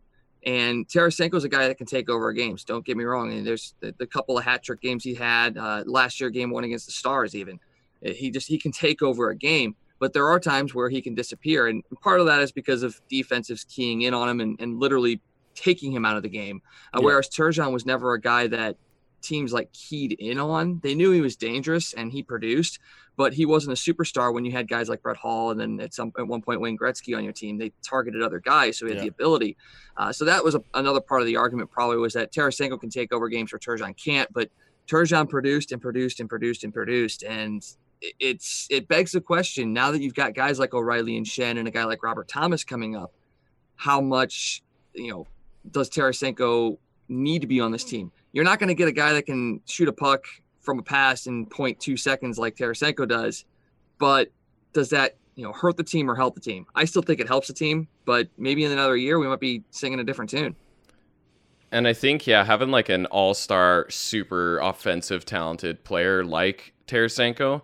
[0.46, 2.64] And Tarasenko's a guy that can take over games.
[2.64, 3.32] Don't get me wrong.
[3.32, 6.52] And there's the, the couple of hat trick games he had uh, last year, game
[6.52, 7.36] one against the Stars.
[7.36, 7.60] Even
[8.06, 9.76] Uh, he just he can take over a game.
[9.98, 13.00] But there are times where he can disappear, and part of that is because of
[13.10, 15.22] defensives keying in on him and, and literally
[15.56, 16.62] taking him out of the game.
[16.94, 17.06] Uh, Yeah.
[17.06, 18.78] Whereas Turgeon was never a guy that
[19.22, 20.80] teams like keyed in on.
[20.84, 22.78] They knew he was dangerous and he produced,
[23.18, 25.94] but he wasn't a superstar when you had guys like Brett Hull and then at
[25.96, 27.58] some at one point Wayne Gretzky on your team.
[27.58, 29.04] They targeted other guys, so he had Yeah.
[29.06, 29.58] the ability.
[29.98, 31.72] Uh, so that was a, another part of the argument.
[31.72, 34.52] Probably was that Tarasenko can take over games where Turgeon can't, but
[34.88, 37.66] Turgeon produced and produced and produced and produced, and
[38.20, 41.68] it's it begs the question now that you've got guys like O'Reilly and Schenn and
[41.68, 43.12] a guy like Robert Thomas coming up,
[43.76, 44.62] how much
[44.94, 45.26] you know
[45.72, 47.90] does Tarasenko need to be on this hmm.
[47.90, 48.12] team?
[48.34, 50.26] You're not going to get a guy that can shoot a puck
[50.62, 53.46] from a pass in 0.2 seconds like Tarasenko does,
[54.00, 54.30] but
[54.74, 56.66] does that you know hurt the team or help the team?
[56.76, 59.64] I still think it helps the team, but maybe in another year we might be
[59.70, 60.56] singing a different tune.
[61.72, 67.62] And I think, yeah, having like an all star, super offensive, talented player like Tarasenko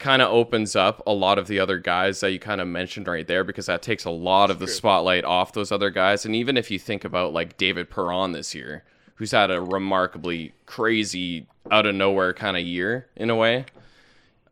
[0.00, 3.06] kind of opens up a lot of the other guys that you kind of mentioned
[3.06, 6.26] right there because that takes a lot of the spotlight off those other guys.
[6.26, 8.82] And even if you think about like David Perron this year,
[9.14, 13.64] who's had a remarkably crazy, out of nowhere kind of year in a way.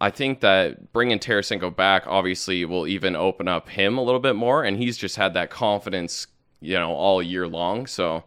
[0.01, 4.37] I think that bringing Tarasenko back obviously will even open up him a little bit
[4.37, 6.29] more, and he's just had that confidence,
[6.61, 7.87] you know, all year long.
[7.87, 8.25] So,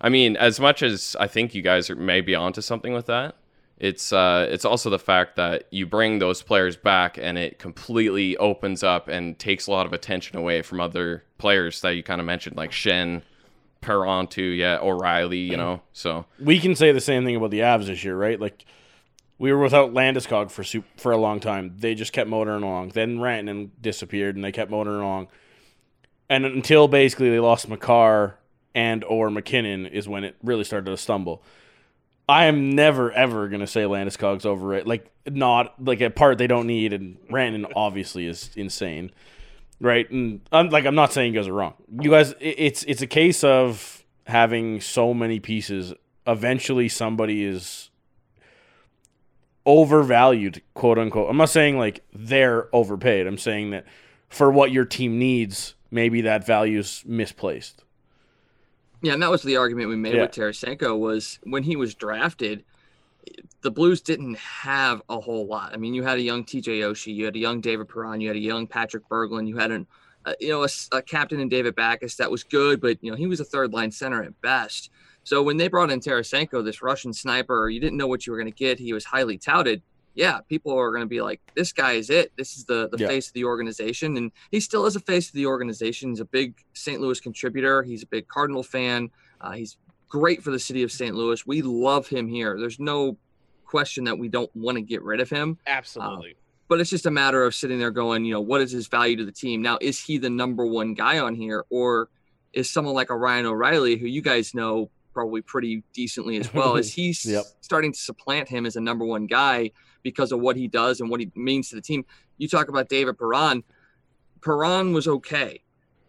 [0.00, 3.34] I mean, as much as I think you guys are maybe onto something with that,
[3.82, 8.36] it's uh, it's also the fact that you bring those players back, and it completely
[8.36, 12.20] opens up and takes a lot of attention away from other players that you kind
[12.20, 13.22] of mentioned, like Schenn,
[13.80, 15.82] Perron too, yeah, O'Reilly, you know.
[15.92, 18.38] So we can say the same thing about the Avs this year, right?
[18.40, 18.64] Like
[19.36, 21.74] we were without Landeskog for soup for a long time.
[21.76, 22.90] They just kept motoring along.
[22.90, 25.26] Then Rantanen disappeared, and they kept motoring along.
[26.30, 28.38] And until basically they lost Makar
[28.76, 31.42] and or MacKinnon is when it really started to stumble.
[32.28, 34.86] I am never ever gonna say Landeskog's overrated.
[34.86, 39.10] Like not like a part they don't need, and Rantanen obviously is insane,
[39.80, 40.08] right?
[40.10, 41.74] And I'm like I'm not saying you guys are wrong.
[42.00, 45.94] You guys, it- it's it's a case of having so many pieces.
[46.26, 47.90] Eventually, somebody is
[49.66, 51.28] overvalued, quote unquote.
[51.30, 53.26] I'm not saying like they're overpaid.
[53.26, 53.84] I'm saying that
[54.28, 57.81] for what your team needs, maybe that value's misplaced.
[59.02, 60.22] Yeah, and that was the argument we made Yeah.
[60.22, 62.64] with Tarasenko was when he was drafted,
[63.62, 65.72] the Blues didn't have a whole lot.
[65.72, 68.28] I mean, you had a young TJ Oshie, you had a young David Perron, you
[68.28, 69.86] had a young Patrick Berglund, you had an
[70.24, 73.16] uh, you know a, a captain in David Backes that was good, but you know
[73.16, 74.90] he was a third line center at best.
[75.24, 78.38] So when they brought in Tarasenko, this Russian sniper, you didn't know what you were
[78.38, 78.78] going to get.
[78.78, 79.82] He was highly touted.
[80.14, 82.32] Yeah, people are going to be like, "This guy is it.
[82.36, 83.08] This is the the Yeah.
[83.08, 86.10] face of the organization," and he still is a face of the organization.
[86.10, 87.00] He's a big St.
[87.00, 87.82] Louis contributor.
[87.82, 89.10] He's a big Cardinal fan.
[89.40, 89.76] Uh, he's
[90.08, 91.14] great for the city of St.
[91.14, 91.46] Louis.
[91.46, 92.56] We love him here.
[92.58, 93.16] There's no
[93.64, 96.34] question that we don't want to get rid of him absolutely
[96.68, 99.14] but it's just a matter of sitting there going, you know, what is his value
[99.16, 99.60] to the team?
[99.60, 102.08] Now, is he the number one guy on here, or
[102.54, 106.76] is someone like a Ryan O'Reilly, who you guys know probably pretty decently as well,
[106.76, 107.44] is he Yep.
[107.60, 109.70] starting to supplant him as a number one guy
[110.02, 112.04] because of what he does and what he means to the team?
[112.38, 113.64] You talk about David Perron.
[114.42, 115.62] Perron was okay.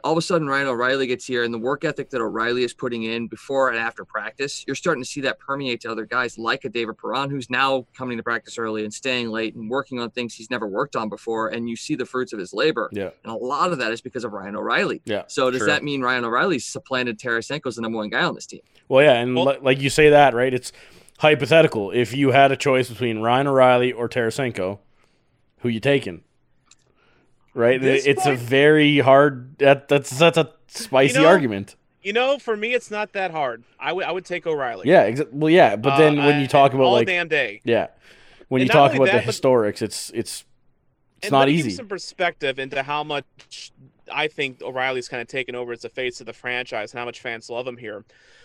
[0.03, 2.73] all of a sudden Ryan O'Reilly gets here and the work ethic that O'Reilly is
[2.73, 6.37] putting in before and after practice, you're starting to see that permeate to other guys
[6.37, 9.99] like a David Perron, who's now coming to practice early and staying late and working
[10.01, 11.47] on things he's never worked on before.
[11.49, 12.89] And you see the fruits of his labor.
[12.91, 13.11] Yeah.
[13.23, 15.01] And a lot of that is because of Ryan O'Reilly.
[15.05, 15.67] Yeah, So does True.
[15.67, 18.61] that mean Ryan O'Reilly's supplanted Tarasenko as the number one guy on this team?
[18.89, 20.53] Well, yeah, and Well- like you say that, right?
[20.53, 20.73] It's
[21.19, 21.91] hypothetical.
[21.91, 24.79] If you had a choice between Ryan O'Reilly or Tarasenko,
[25.59, 26.23] who you taking?
[27.53, 27.79] Right?
[27.79, 29.57] This it's a very hard.
[29.59, 31.75] That, that's that's a spicy know, argument.
[32.01, 33.63] You know, for me, it's not that hard.
[33.79, 34.89] I would I would take O'Reilly.
[34.89, 35.09] Yeah.
[35.09, 37.87] Exa- well, yeah, but then Uh, when you talk about all like damn day, yeah,
[38.47, 40.45] when And you talk about that, the historics, it's it's
[41.17, 41.75] it's and not me give easy.
[41.75, 43.71] some perspective into how much
[44.11, 47.05] I think O'Reilly's kind of taken over as the face of the franchise and how
[47.05, 48.03] much fans love him here.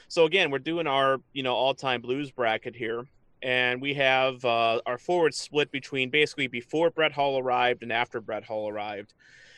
[0.08, 3.06] So again, we're doing our you know all time Blues bracket here,
[3.42, 8.20] and we have uh, our forward split between basically before Brett Hull arrived and after
[8.20, 9.12] Brett Hull arrived.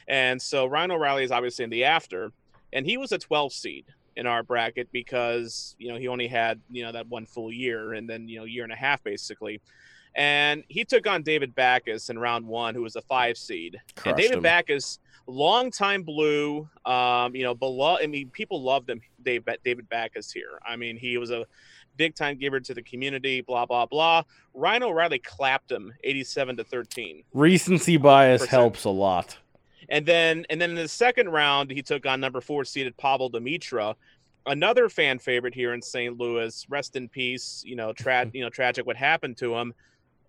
[0.09, 2.33] And so Ryan O'Reilly is obviously in the after,
[2.73, 3.85] and he was a 12 seed
[4.17, 7.93] in our bracket because you know he only had you know that one full year
[7.93, 9.61] and then you know year and a half basically.
[10.15, 13.81] And he took on David Backes in round one, who was a five seed.
[13.95, 14.43] Crushed and David him.
[14.43, 17.97] Backes, longtime blue, um, you know, below.
[18.01, 19.01] I mean, people loved him.
[19.23, 20.59] Dave, David Backes here.
[20.67, 21.47] I mean, he was a
[21.97, 23.41] big time giver to the community.
[23.41, 24.23] Blah blah blah.
[24.55, 27.23] Ryan O'Reilly clapped him, eighty-seven to thirteen.
[27.33, 28.51] Recency bias Percent.
[28.51, 29.37] helps a lot.
[29.89, 33.31] And then and then in the second round, he took on number four seeded Pavol
[33.31, 33.95] Demitra,
[34.47, 36.17] another fan favorite here in St.
[36.19, 36.67] Louis.
[36.69, 37.63] Rest in peace.
[37.67, 39.75] You know, tra- you know, tragic what happened to him.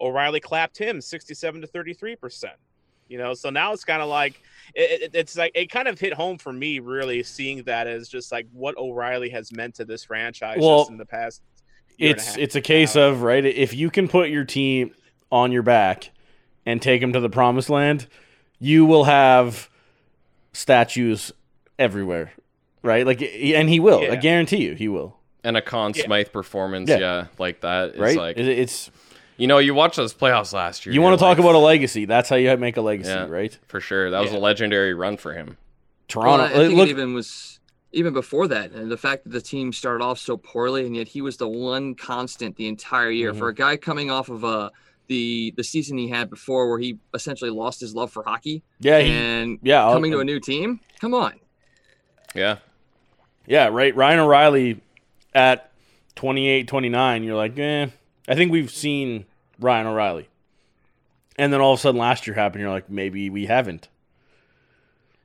[0.02, 2.56] O'Reilly clapped him 67 to 33 percent.
[3.08, 4.42] You know, so now it's kind of like
[4.74, 8.08] it, it- it's like it kind of hit home for me, really seeing that as
[8.08, 11.42] just like what O'Reilly has meant to this franchise Well, just in the past.
[11.98, 12.38] year and a It's half.
[12.38, 13.44] it's a case of right.
[13.46, 14.94] If you can put your team
[15.32, 16.12] on your back
[16.66, 18.08] and take them to the promised land,
[18.60, 19.70] you will have
[20.54, 21.32] statues
[21.80, 22.32] everywhere,
[22.84, 23.06] right?
[23.06, 24.10] Like, and he will.
[24.12, 25.18] I guarantee you, he will.
[25.44, 26.04] And a Conn Yeah.
[26.06, 26.98] Smythe performance, Yeah.
[27.00, 27.90] yeah, like that.
[27.92, 28.18] It's Right?
[28.18, 28.92] like It- it's
[29.42, 30.94] you know, you watched those playoffs last year.
[30.94, 32.06] you want to talk like, about a legacy.
[32.06, 33.26] That's how you make a legacy, Yeah.
[33.28, 33.58] right?
[33.68, 34.12] for sure.
[34.12, 34.38] That was Yeah.
[34.38, 35.58] a legendary run for him.
[36.08, 36.44] Toronto.
[36.44, 37.60] Well, I, I think look, it even was
[37.94, 41.08] even before that, and the fact that the team started off so poorly, and yet
[41.08, 43.40] he was the one constant the entire year Mm-hmm.
[43.40, 44.70] for a guy coming off of uh,
[45.08, 49.00] the the season he had before, where he essentially lost his love for hockey, yeah,
[49.00, 50.80] he, and yeah, I'll- coming to a new team.
[51.00, 51.34] Come on,
[52.36, 52.58] Yeah.
[53.48, 53.96] yeah, right.
[53.96, 54.82] Ryan O'Reilly
[55.34, 55.72] at
[56.16, 57.88] 28, 29, you're like, eh.
[58.28, 59.26] I think we've seen
[59.62, 60.28] Ryan O'Reilly.
[61.38, 63.88] And then all of a sudden last year happened, you're like, maybe we haven't.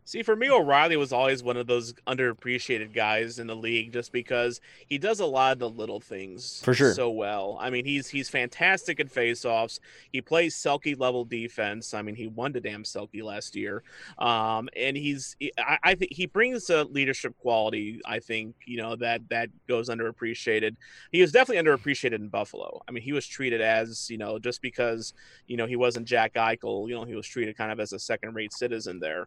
[0.06, 4.12] See, for me, O'Reilly was always one of those underappreciated guys in the league, just
[4.12, 6.94] because he does a lot of the little things For sure.
[6.94, 7.58] so well.
[7.60, 9.80] I mean, he's he's fantastic at faceoffs.
[10.12, 11.92] He plays Selke level defense.
[11.92, 13.82] I mean, he won the damn Selke last year,
[14.18, 18.00] um, and he's I, I think he brings a leadership quality.
[18.06, 20.76] I think you know that that goes underappreciated.
[21.10, 22.80] He was definitely underappreciated in Buffalo.
[22.86, 25.14] I mean, he was treated as you know just because
[25.48, 26.88] you know he wasn't Jack Eichel.
[26.88, 29.26] You know, he was treated kind of as a second-rate citizen there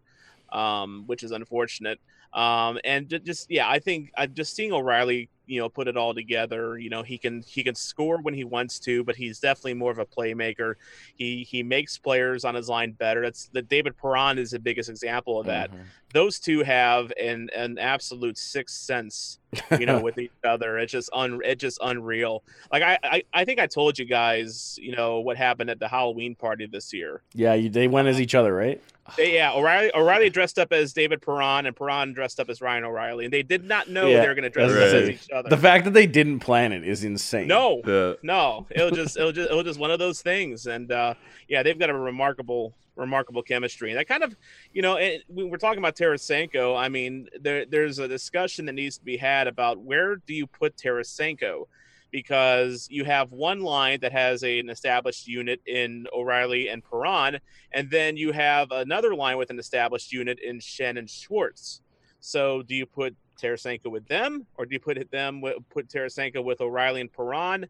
[0.51, 1.99] um, which is unfortunate.
[2.33, 6.13] Um, and just yeah, I think uh, just seeing O'Reilly, you know, put it all
[6.13, 6.77] together.
[6.77, 9.91] You know, he can he can score when he wants to, but he's definitely more
[9.91, 10.75] of a playmaker.
[11.15, 13.23] He he makes players on his line better.
[13.23, 15.71] That's the David Perron is the biggest example of that.
[16.13, 19.39] Those two have an an absolute sixth sense,
[19.79, 20.77] you know, with each other.
[20.77, 22.43] It's just un it's just unreal.
[22.71, 25.87] Like I, I I think I told you guys, you know, what happened at the
[25.87, 27.23] Halloween party this year.
[27.33, 28.79] Yeah, you, they went as each other, right?
[29.17, 32.83] They, yeah, O'Reilly O'Reilly dressed up as David Perron and Perron dressed up as Ryan
[32.83, 35.09] O'Reilly, and they did not know Yeah, they were going to dress that's up as
[35.09, 35.49] each other.
[35.49, 37.47] The fact that they didn't plan it is insane.
[37.47, 40.21] no, The no, it was just it was just it was just one of those
[40.21, 41.13] things, and uh,
[41.47, 44.35] yeah, they've got a remarkable remarkable chemistry, and that kind of
[44.73, 46.77] you know, and we we're talking about Tarasenko.
[46.77, 50.45] I mean, there there's a discussion that needs to be had about where do you
[50.47, 51.67] put Tarasenko.
[52.11, 57.39] Because you have one line that has a, an established unit in O'Reilly and Perron,
[57.71, 61.81] and then you have another line with an established unit in Schenn and Schwartz.
[62.19, 66.43] So do you put Tarasenko with them, or do you put them with, put Tarasenko
[66.43, 67.67] with O'Reilly and Perron?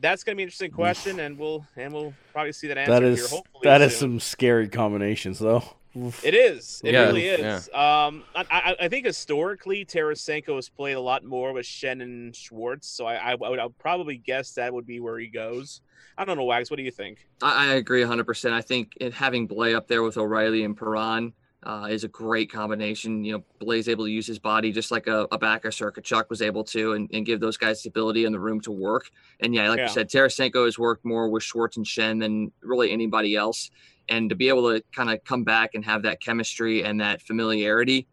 [0.00, 2.92] That's going to be an interesting question, and we'll and we'll probably see that answer
[2.92, 3.12] That here.
[3.12, 5.62] is Hopefully that is some scary combinations, though.
[5.96, 6.24] Oof.
[6.24, 6.80] It is.
[6.84, 7.68] It Yeah, really is.
[7.68, 12.34] Um, I, I, I think historically Tarasenko has played a lot more with Schenn and
[12.34, 15.80] Schwartz, so I, I, would, I would probably guess that would be where he goes.
[16.16, 16.70] I don't know, Wags.
[16.70, 17.26] What do you think?
[17.42, 18.52] I, I agree 100%.
[18.52, 21.32] I think it, having Blais up there with O'Reilly and Perron
[21.62, 23.22] uh, is a great combination.
[23.24, 26.30] You know, Blaze able to use his body just like a, a Backes or Tkachuk
[26.30, 29.10] was able to and, and give those guys the ability and the room to work.
[29.40, 29.84] And yeah, like Yeah.
[29.84, 33.70] you said, Tarasenko has worked more with Schwartz and Schenn than really anybody else.
[34.08, 37.22] And to be able to kind of come back and have that chemistry and that
[37.22, 38.08] familiarity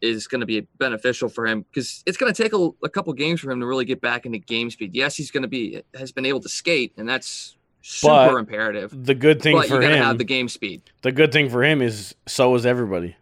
[0.00, 3.12] is going to be beneficial for him because it's going to take a, a couple
[3.12, 4.94] games for him to really get back into game speed.
[4.94, 9.04] Yes, he's going to be has been able to skate, and that's super But imperative.
[9.06, 10.82] The good thing But you for got to him, have the game speed.
[11.02, 13.16] the good thing for him is so is everybody.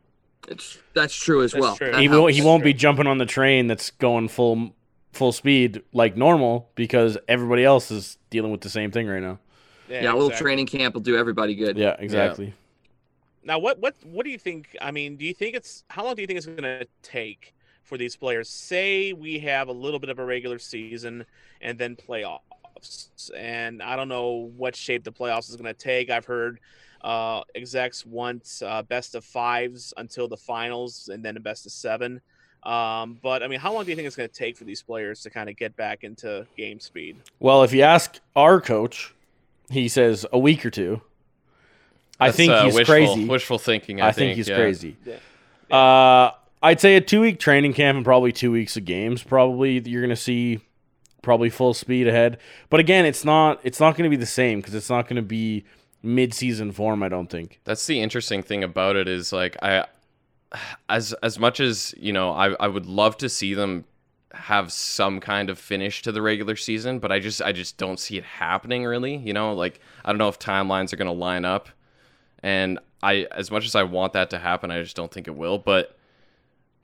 [0.49, 1.77] It's that's true as That's well.
[1.77, 1.93] true.
[1.93, 4.75] That he won't he won't be jumping on the train that's going full
[5.13, 9.39] full speed like normal because everybody else is dealing with the same thing right now.
[9.89, 10.45] Yeah, a little exactly.
[10.45, 11.77] training camp will do everybody good.
[11.77, 12.55] Yeah, exactly.
[13.45, 14.77] Now, what what what do you think?
[14.81, 17.55] I mean, do you think it's how long do you think it's going to take
[17.83, 18.49] for these players?
[18.49, 21.25] Say we have a little bit of a regular season
[21.61, 22.41] and then playoffs,
[23.37, 26.11] and I don't know what shape the playoffs is going to take.
[26.11, 26.61] I've heard
[27.03, 31.73] uh, execs want uh, best of fives until the finals, and then a best of
[31.73, 32.21] seven.
[32.63, 34.83] Um, but I mean, how long do you think it's going to take for these
[34.83, 37.17] players to kind of get back into game speed?
[37.39, 39.15] Well, if you ask our coach,
[39.71, 41.01] he says a week or two.
[42.19, 43.25] I think uh, he's wishful, crazy.
[43.25, 44.03] Wishful thinking.
[44.03, 44.57] I, I, think, he's yeah.
[44.57, 44.97] crazy.
[45.07, 45.77] Yeah.
[45.77, 49.23] Uh, I'd say a two week training camp and probably two weeks of games.
[49.23, 50.61] Probably you're going to see
[51.23, 52.39] probably full speed ahead.
[52.69, 55.17] But again, it's not it's not going to be the same because it's not going
[55.17, 55.65] to be
[56.03, 57.03] mid season form.
[57.03, 57.61] I don't think.
[57.65, 59.87] That's the interesting thing about it is like I,
[60.89, 63.85] as as much as you know, I I would love to see them
[64.33, 67.99] have some kind of finish to the regular season, but I just I just don't
[67.99, 69.17] see it happening really.
[69.17, 71.69] You know, like I don't know if timelines are going to line up,
[72.43, 75.37] and I as much as I want that to happen, I just don't think it
[75.37, 75.59] will.
[75.59, 75.97] But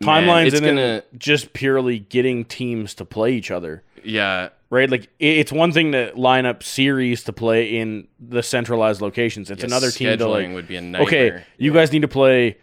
[0.00, 3.82] man, Timelines it's and gonna just purely getting teams to play each other.
[4.06, 8.42] Yeah Right, like i- it's one thing to line up series to play in the
[8.42, 9.48] centralized locations.
[9.48, 11.02] It's yeah, another team to like would be a nightmare.
[11.06, 12.56] okay, you guys need to play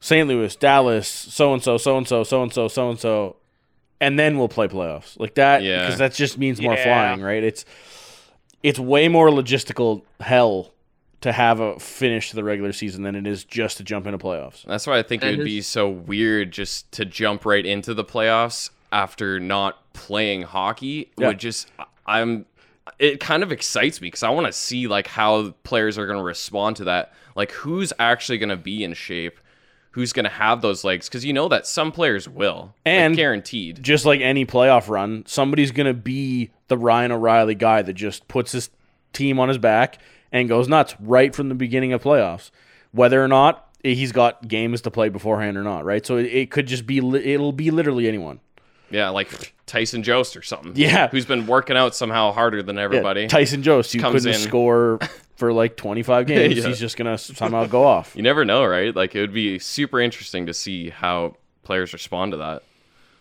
[0.00, 0.28] St.
[0.28, 3.36] Louis, Dallas, so and so, so and so, so and so, so and so,
[4.02, 5.62] and then we'll play playoffs like that.
[5.62, 5.78] Yeah.
[5.86, 6.84] because that just means more Yeah.
[6.84, 7.42] flying, right?
[7.42, 7.64] It's
[8.62, 10.72] it's way more logistical hell
[11.22, 14.18] to have a finish to the regular season than it is just to jump into
[14.18, 14.62] playoffs.
[14.64, 17.94] That's why I think it would his- be so weird just to jump right into
[17.94, 21.10] the playoffs after not playing hockey.
[21.18, 21.28] Yeah.
[21.28, 21.70] Would just
[22.06, 22.46] I'm
[22.98, 26.18] it kind of excites me because I want to see like how players are going
[26.18, 27.12] to respond to that.
[27.34, 29.40] Like who's actually going to be in shape,
[29.90, 33.16] who's going to have those legs because you know that some players will, Like, And-
[33.16, 33.82] guaranteed.
[33.82, 38.52] Just like any playoff run, somebody's gonna be the Ryan O'Reilly guy that just puts
[38.52, 38.70] his
[39.12, 39.98] team on his back
[40.30, 42.50] and goes nuts right from the beginning of playoffs,
[42.92, 46.04] whether or not eh, he's got games to play beforehand or not, right?
[46.04, 48.40] So it, it could just be it'll be literally anyone.
[48.90, 50.72] Yeah, like Tyson Jost or something.
[50.76, 51.08] Yeah.
[51.08, 53.26] who's been working out somehow harder than Yeah, everybody.
[53.26, 54.46] Tyson Jost, who comes couldn't in.
[54.48, 54.98] score
[55.36, 56.66] for like 25 games, Yeah.
[56.68, 58.14] he's just gonna somehow go off.
[58.14, 58.94] you never know, right?
[58.94, 62.62] Like it would be super interesting to see how players respond to that.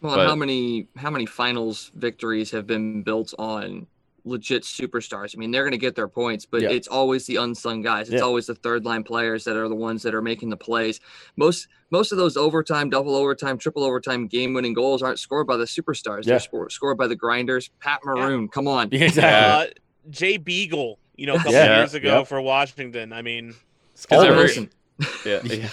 [0.01, 3.87] Well, But- how many how many finals victories have been built on
[4.25, 5.35] legit superstars?
[5.35, 6.69] I mean, they're going to get their points, but Yeah.
[6.71, 8.07] it's always the unsung guys.
[8.09, 8.25] It's Yeah.
[8.25, 10.99] always the third line players that are the ones that are making the plays.
[11.35, 15.57] Most most of those overtime, double overtime, triple overtime game winning goals aren't scored by
[15.57, 16.23] the superstars.
[16.25, 16.31] Yeah.
[16.31, 17.69] They're scored, scored by the grinders.
[17.79, 18.89] Pat Maroon, come on.
[18.91, 19.71] Exactly.
[19.77, 21.77] Uh, Jay Beagle, you know, a couple Yeah.
[21.77, 22.27] years ago Yep.
[22.27, 23.13] for Washington.
[23.13, 23.53] I mean,
[23.93, 24.69] It's 'cause All every- Listen,
[25.25, 25.69] Yeah, yeah.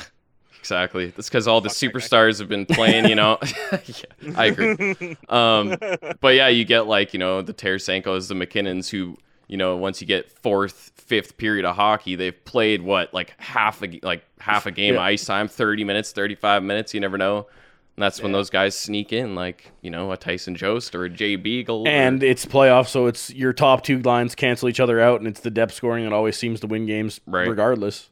[0.61, 1.07] Exactly.
[1.09, 3.39] That's because all the superstars have been playing, you know.
[3.73, 5.17] yeah, I agree.
[5.29, 5.77] Um,
[6.21, 9.17] but yeah, you get like, you know, the Tarasenkos, the MacKinnons who,
[9.49, 13.83] you know, once you get fourth, fifth period of hockey, they've played what, like half
[13.83, 15.01] a like half a game Yeah.
[15.01, 17.47] ice time, 30 minutes, 35 minutes, you never know.
[17.97, 21.11] And that's when those guys sneak in like, you know, a Tyson Jost or a
[21.11, 21.83] Jay Beagle.
[21.83, 25.27] or- And it's playoffs, so it's your top two lines cancel each other out, and
[25.29, 27.49] it's the depth scoring that always seems to win games, Right.
[27.49, 28.11] regardless.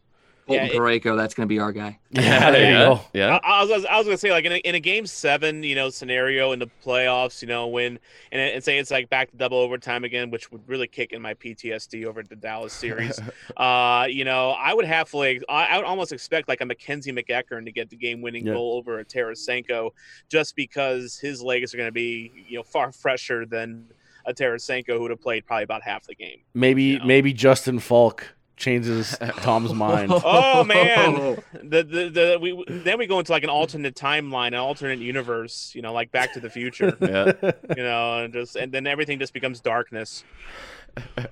[0.48, 1.98] Colton Yeah, it- Parayko, that's going to be our guy.
[2.10, 3.00] Yeah, there you yeah, go.
[3.12, 3.38] Yeah.
[3.44, 5.74] I, I was I was gonna say like in a, in a game seven, you
[5.74, 7.98] know, scenario in the playoffs, you know, when
[8.32, 11.20] and, and say it's like back to double overtime again, which would really kick in
[11.20, 13.20] my PTSD over the Dallas series.
[13.58, 17.12] uh, you know, I would have like I, I would almost expect like a MacKenzie
[17.12, 18.54] MacEachern to get the game winning Yeah.
[18.54, 19.90] goal over a Tarasenko,
[20.30, 23.84] just because his legs are going to be you know far fresher than
[24.24, 26.38] a Tarasenko who would have played probably about half the game.
[26.54, 27.04] Maybe You know.
[27.04, 30.12] maybe Justin Faulk changes Tom's mind.
[30.12, 31.14] Oh man,
[31.52, 35.72] the, the the we then we go into like an alternate timeline, an alternate universe,
[35.74, 37.32] you know, like Back to the Future, Yeah.
[37.76, 40.24] you know, and just and then everything just becomes darkness.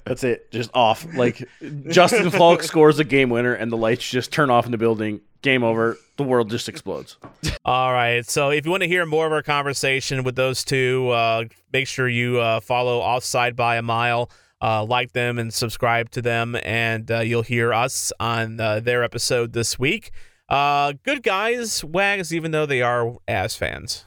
[0.05, 0.51] That's it.
[0.53, 1.07] Just off.
[1.15, 1.47] Like
[1.89, 5.21] Justin Faulk scores a game winner and the lights just turn off in the building.
[5.43, 5.97] Game over.
[6.17, 7.17] The world just explodes.
[7.65, 11.09] All right, so if you want to hear more of our conversation with those two,
[11.11, 14.31] uh, make sure you uh, follow Offside by a Mile.
[14.63, 19.05] Uh, like them and subscribe to them, and uh, you'll hear us on uh, their
[19.05, 20.11] episode this week.
[20.49, 24.07] Uh, good guys, wags, even though they are Avs fans.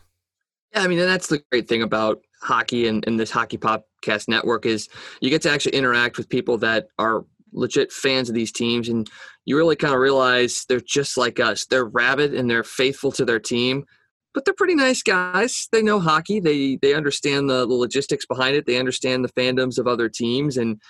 [0.74, 4.66] Yeah, I mean, that's the great thing about hockey and, and this hockey podcast network
[4.66, 4.88] is
[5.22, 9.10] you get to actually interact with people that are legit fans of these teams, and
[9.46, 11.66] you really kind of realize they're just like us.
[11.66, 13.86] They're rabid and they're faithful to their team,
[14.34, 15.68] but they're pretty nice guys.
[15.72, 16.40] They know hockey.
[16.40, 18.66] They they understand the, the logistics behind it.
[18.66, 20.82] They understand the fandoms of other teams, and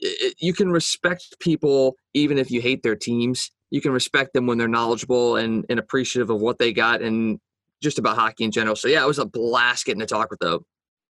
[0.00, 3.50] it, you can respect people even if you hate their teams.
[3.70, 7.40] You can respect them when they're knowledgeable and, and appreciative of what they got and
[7.82, 8.76] just about hockey in general.
[8.76, 10.64] So yeah, it was a blast getting to talk with them.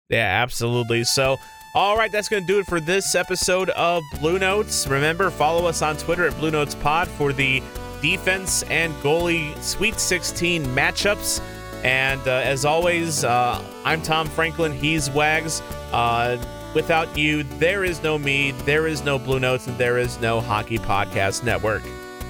[0.08, 1.04] Yeah, absolutely.
[1.04, 1.38] So,
[1.74, 4.88] all right, that's going to do it for this episode of Bluenotes.
[4.88, 7.62] Remember, follow us on Twitter at Bluenotes Pod for the
[8.02, 11.40] defense and goalie Sweet 16 matchups.
[11.82, 14.72] And uh, as always, uh, I'm Tom Franklin.
[14.72, 15.60] He's Wags.
[15.92, 16.42] Uh,
[16.74, 20.78] without you, there is no me, there is no Bluenotes, and there is no Hockey
[20.78, 21.82] Podcast Network.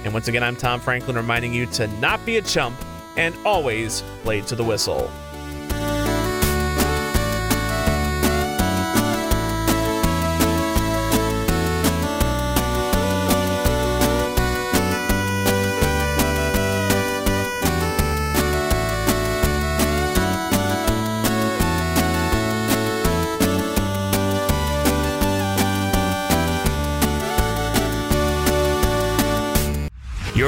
[0.03, 2.75] And once again, I'm Tom Franklin reminding you to not be a chump
[3.15, 5.09] and always play to the whistle.